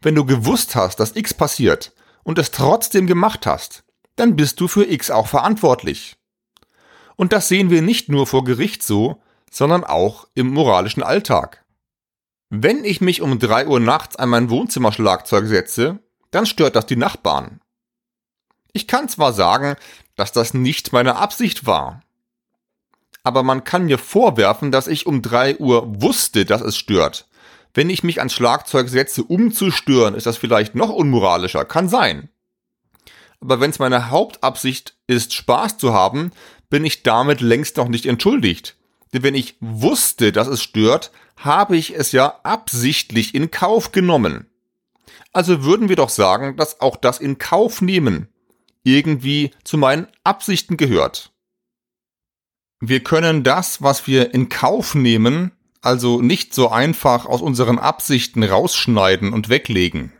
Wenn 0.00 0.14
du 0.14 0.24
gewusst 0.24 0.76
hast, 0.76 1.00
dass 1.00 1.16
X 1.16 1.34
passiert 1.34 1.92
und 2.22 2.38
es 2.38 2.50
trotzdem 2.50 3.06
gemacht 3.06 3.46
hast, 3.46 3.84
dann 4.16 4.36
bist 4.36 4.60
du 4.60 4.68
für 4.68 4.84
X 4.84 5.10
auch 5.10 5.26
verantwortlich. 5.26 6.16
Und 7.16 7.32
das 7.32 7.48
sehen 7.48 7.70
wir 7.70 7.82
nicht 7.82 8.08
nur 8.08 8.26
vor 8.26 8.44
Gericht 8.44 8.82
so, 8.82 9.22
sondern 9.50 9.84
auch 9.84 10.28
im 10.34 10.48
moralischen 10.48 11.02
Alltag. 11.02 11.64
Wenn 12.50 12.84
ich 12.84 13.00
mich 13.00 13.22
um 13.22 13.38
drei 13.38 13.66
Uhr 13.66 13.80
nachts 13.80 14.16
an 14.16 14.28
mein 14.28 14.50
Wohnzimmerschlagzeug 14.50 15.46
setze, 15.46 16.00
dann 16.30 16.46
stört 16.46 16.76
das 16.76 16.86
die 16.86 16.96
Nachbarn. 16.96 17.60
Ich 18.72 18.88
kann 18.88 19.08
zwar 19.08 19.32
sagen, 19.32 19.76
dass 20.16 20.32
das 20.32 20.54
nicht 20.54 20.92
meine 20.92 21.16
Absicht 21.16 21.66
war, 21.66 22.02
aber 23.24 23.42
man 23.42 23.64
kann 23.64 23.86
mir 23.86 23.98
vorwerfen, 23.98 24.70
dass 24.70 24.86
ich 24.86 25.06
um 25.06 25.22
drei 25.22 25.56
Uhr 25.56 26.00
wusste, 26.00 26.44
dass 26.44 26.60
es 26.60 26.76
stört. 26.76 27.26
Wenn 27.72 27.90
ich 27.90 28.04
mich 28.04 28.18
ans 28.18 28.34
Schlagzeug 28.34 28.88
setze, 28.88 29.24
um 29.24 29.50
zu 29.50 29.72
stören, 29.72 30.14
ist 30.14 30.26
das 30.26 30.36
vielleicht 30.36 30.76
noch 30.76 30.90
unmoralischer, 30.90 31.64
kann 31.64 31.88
sein. 31.88 32.28
Aber 33.40 33.60
wenn 33.60 33.70
es 33.70 33.80
meine 33.80 34.10
Hauptabsicht 34.10 34.94
ist, 35.06 35.34
Spaß 35.34 35.78
zu 35.78 35.92
haben, 35.92 36.30
bin 36.70 36.84
ich 36.84 37.02
damit 37.02 37.40
längst 37.40 37.76
noch 37.76 37.88
nicht 37.88 38.06
entschuldigt. 38.06 38.76
Denn 39.12 39.22
wenn 39.22 39.34
ich 39.34 39.56
wusste, 39.60 40.30
dass 40.30 40.46
es 40.46 40.62
stört, 40.62 41.10
habe 41.36 41.76
ich 41.76 41.94
es 41.96 42.12
ja 42.12 42.40
absichtlich 42.42 43.34
in 43.34 43.50
Kauf 43.50 43.90
genommen. 43.90 44.46
Also 45.32 45.64
würden 45.64 45.88
wir 45.88 45.96
doch 45.96 46.10
sagen, 46.10 46.56
dass 46.56 46.80
auch 46.80 46.96
das 46.96 47.18
in 47.18 47.38
Kauf 47.38 47.80
nehmen 47.80 48.28
irgendwie 48.84 49.50
zu 49.64 49.78
meinen 49.78 50.06
Absichten 50.22 50.76
gehört. 50.76 51.33
Wir 52.80 53.02
können 53.02 53.44
das, 53.44 53.82
was 53.82 54.06
wir 54.06 54.34
in 54.34 54.48
Kauf 54.48 54.94
nehmen, 54.94 55.52
also 55.80 56.20
nicht 56.20 56.54
so 56.54 56.70
einfach 56.70 57.26
aus 57.26 57.42
unseren 57.42 57.78
Absichten 57.78 58.42
rausschneiden 58.42 59.32
und 59.32 59.48
weglegen. 59.48 60.12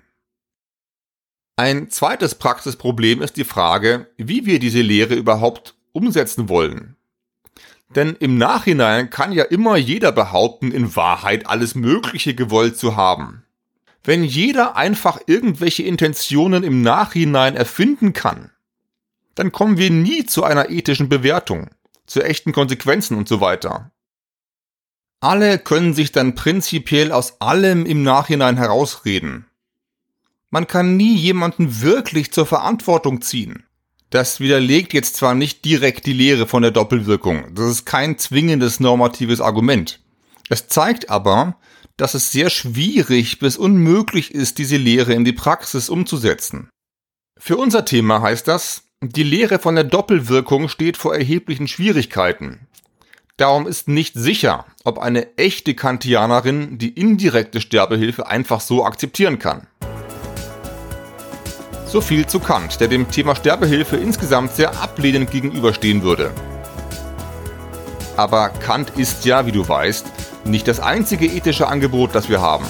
Ein 1.57 1.89
zweites 1.89 2.35
Praxisproblem 2.35 3.23
ist 3.23 3.37
die 3.37 3.45
Frage, 3.45 4.09
wie 4.17 4.45
wir 4.45 4.59
diese 4.59 4.81
Lehre 4.81 5.15
überhaupt 5.15 5.75
umsetzen 5.93 6.49
wollen. 6.49 6.97
Denn 7.95 8.17
im 8.19 8.39
Nachhinein 8.39 9.09
kann 9.11 9.33
ja 9.33 9.45
immer 9.45 9.77
jeder 9.77 10.11
behaupten, 10.11 10.73
in 10.73 10.97
Wahrheit 10.97 11.47
alles 11.47 11.75
Mögliche 11.75 12.35
gewollt 12.35 12.77
zu 12.77 12.97
haben. 12.97 13.45
Wenn 14.03 14.25
jeder 14.25 14.77
einfach 14.77 15.21
irgendwelche 15.27 15.85
Intentionen 15.85 16.65
im 16.65 16.83
Nachhinein 16.83 17.57
erfinden 17.57 18.13
kann, 18.13 18.51
dann 19.35 19.53
kommen 19.53 19.79
wir 19.79 19.91
nie 19.91 20.27
zu 20.27 20.45
einer 20.45 20.71
ethischen 20.71 21.09
Bewertung 21.09 21.71
zu 22.07 22.23
echten 22.23 22.53
Konsequenzen 22.53 23.17
und 23.17 23.29
so 23.29 23.41
weiter. 23.41 23.91
Alle 25.21 25.59
können 25.59 25.95
sich 25.95 26.13
dann 26.13 26.35
prinzipiell 26.35 27.11
aus 27.11 27.41
allem 27.41 27.87
im 27.87 28.03
Nachhinein 28.03 28.57
herausreden. 28.57 29.47
Man 30.51 30.67
kann 30.67 30.97
nie 30.97 31.17
jemanden 31.17 31.81
wirklich 31.81 32.33
zur 32.33 32.47
Verantwortung 32.47 33.23
ziehen. 33.23 33.65
Das 34.11 34.39
widerlegt 34.39 34.93
jetzt 34.93 35.17
zwar 35.17 35.35
nicht 35.35 35.65
direkt 35.65 36.07
die 36.07 36.13
Lehre 36.13 36.47
von 36.47 36.63
der 36.63 36.71
Doppelwirkung, 36.71 37.55
das 37.55 37.69
ist 37.71 37.85
kein 37.85 38.19
zwingendes 38.19 38.79
normatives 38.79 39.41
Argument. 39.41 40.01
Es 40.49 40.69
zeigt 40.69 41.11
aber, 41.11 41.57
dass 41.97 42.15
es 42.15 42.31
sehr 42.31 42.51
schwierig 42.51 43.39
bis 43.39 43.57
unmöglich 43.57 44.33
ist, 44.33 44.59
diese 44.59 44.77
Lehre 44.77 45.15
in 45.15 45.25
die 45.25 45.33
Praxis 45.33 45.89
umzusetzen. 45.89 46.69
Für 47.39 47.57
unser 47.57 47.85
Thema 47.85 48.23
heißt 48.23 48.47
das, 48.47 48.84
die 49.13 49.23
Lehre 49.23 49.59
von 49.59 49.75
der 49.75 49.85
Doppelwirkung 49.85 50.69
steht 50.69 50.97
vor 50.97 51.15
erheblichen 51.15 51.69
Schwierigkeiten. 51.69 52.67
Darum 53.37 53.67
ist 53.67 53.89
nicht 53.89 54.15
sicher, 54.15 54.65
ob 54.85 54.99
eine 54.99 55.37
echte 55.37 55.75
Kantianerin 55.75 56.79
die 56.79 56.91
indirekte 56.91 57.61
Sterbehilfe 57.61 58.29
einfach 58.29 58.61
so 58.61 58.85
akzeptieren 58.85 59.39
kann. 59.39 59.67
So 61.87 62.01
viel 62.01 62.27
zu 62.27 62.39
Kant, 62.39 62.81
der 62.81 62.89
dem 62.89 63.11
Thema 63.11 63.35
Sterbehilfe 63.35 63.97
insgesamt 63.97 64.53
sehr 64.53 64.81
ablehnend 64.81 65.31
gegenüberstehen 65.31 66.03
würde. 66.03 66.33
Aber 68.17 68.49
Kant 68.49 68.91
ist 68.97 69.25
ja, 69.25 69.47
wie 69.47 69.53
du 69.53 69.69
weißt, 69.69 70.07
nicht 70.45 70.69
das 70.69 70.79
einzige 70.79 71.27
ethische 71.27 71.67
Angebot, 71.67 72.15
das 72.15 72.29
wir 72.29 72.41
haben. 72.41 72.67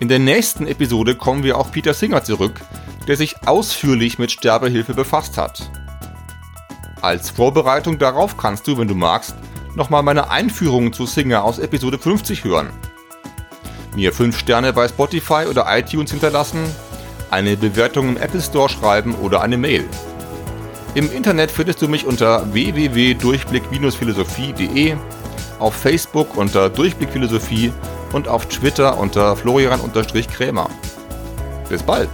In 0.00 0.08
der 0.08 0.18
nächsten 0.18 0.66
Episode 0.66 1.14
kommen 1.14 1.42
wir 1.42 1.56
auf 1.56 1.72
Peter 1.72 1.94
Singer 1.94 2.22
zurück, 2.22 2.60
der 3.08 3.16
sich 3.16 3.34
ausführlich 3.46 4.20
mit 4.20 4.30
Sterbehilfe 4.30 4.94
befasst 4.94 5.36
hat. 5.38 5.68
Als 7.00 7.30
Vorbereitung 7.30 7.98
darauf 7.98 8.36
kannst 8.36 8.66
du, 8.66 8.76
wenn 8.78 8.88
du 8.88 8.94
magst, 8.94 9.34
nochmal 9.74 10.02
meine 10.02 10.30
Einführung 10.30 10.92
zu 10.92 11.06
Singer 11.06 11.42
aus 11.42 11.58
Episode 11.58 11.98
50 11.98 12.44
hören. 12.44 12.68
Mir 13.96 14.12
5 14.12 14.38
Sterne 14.38 14.74
bei 14.74 14.86
Spotify 14.86 15.46
oder 15.48 15.64
iTunes 15.68 16.10
hinterlassen, 16.10 16.62
eine 17.30 17.56
Bewertung 17.56 18.10
im 18.10 18.18
Apple 18.18 18.42
Store 18.42 18.68
schreiben 18.68 19.14
oder 19.14 19.40
eine 19.40 19.56
Mail. 19.56 19.88
Im 20.94 21.12
Internet 21.12 21.50
findest 21.50 21.82
du 21.82 21.88
mich 21.88 22.06
unter 22.06 22.52
www.durchblick-philosophie.de, 22.52 24.96
auf 25.58 25.74
Facebook 25.74 26.36
unter 26.36 26.70
Durchblick 26.70 27.10
Philosophie 27.10 27.72
und 28.12 28.28
auf 28.28 28.46
Twitter 28.46 28.96
unter 28.98 29.34
Florian-Krämer. 29.36 30.70
Bis 31.68 31.82
bald! 31.82 32.08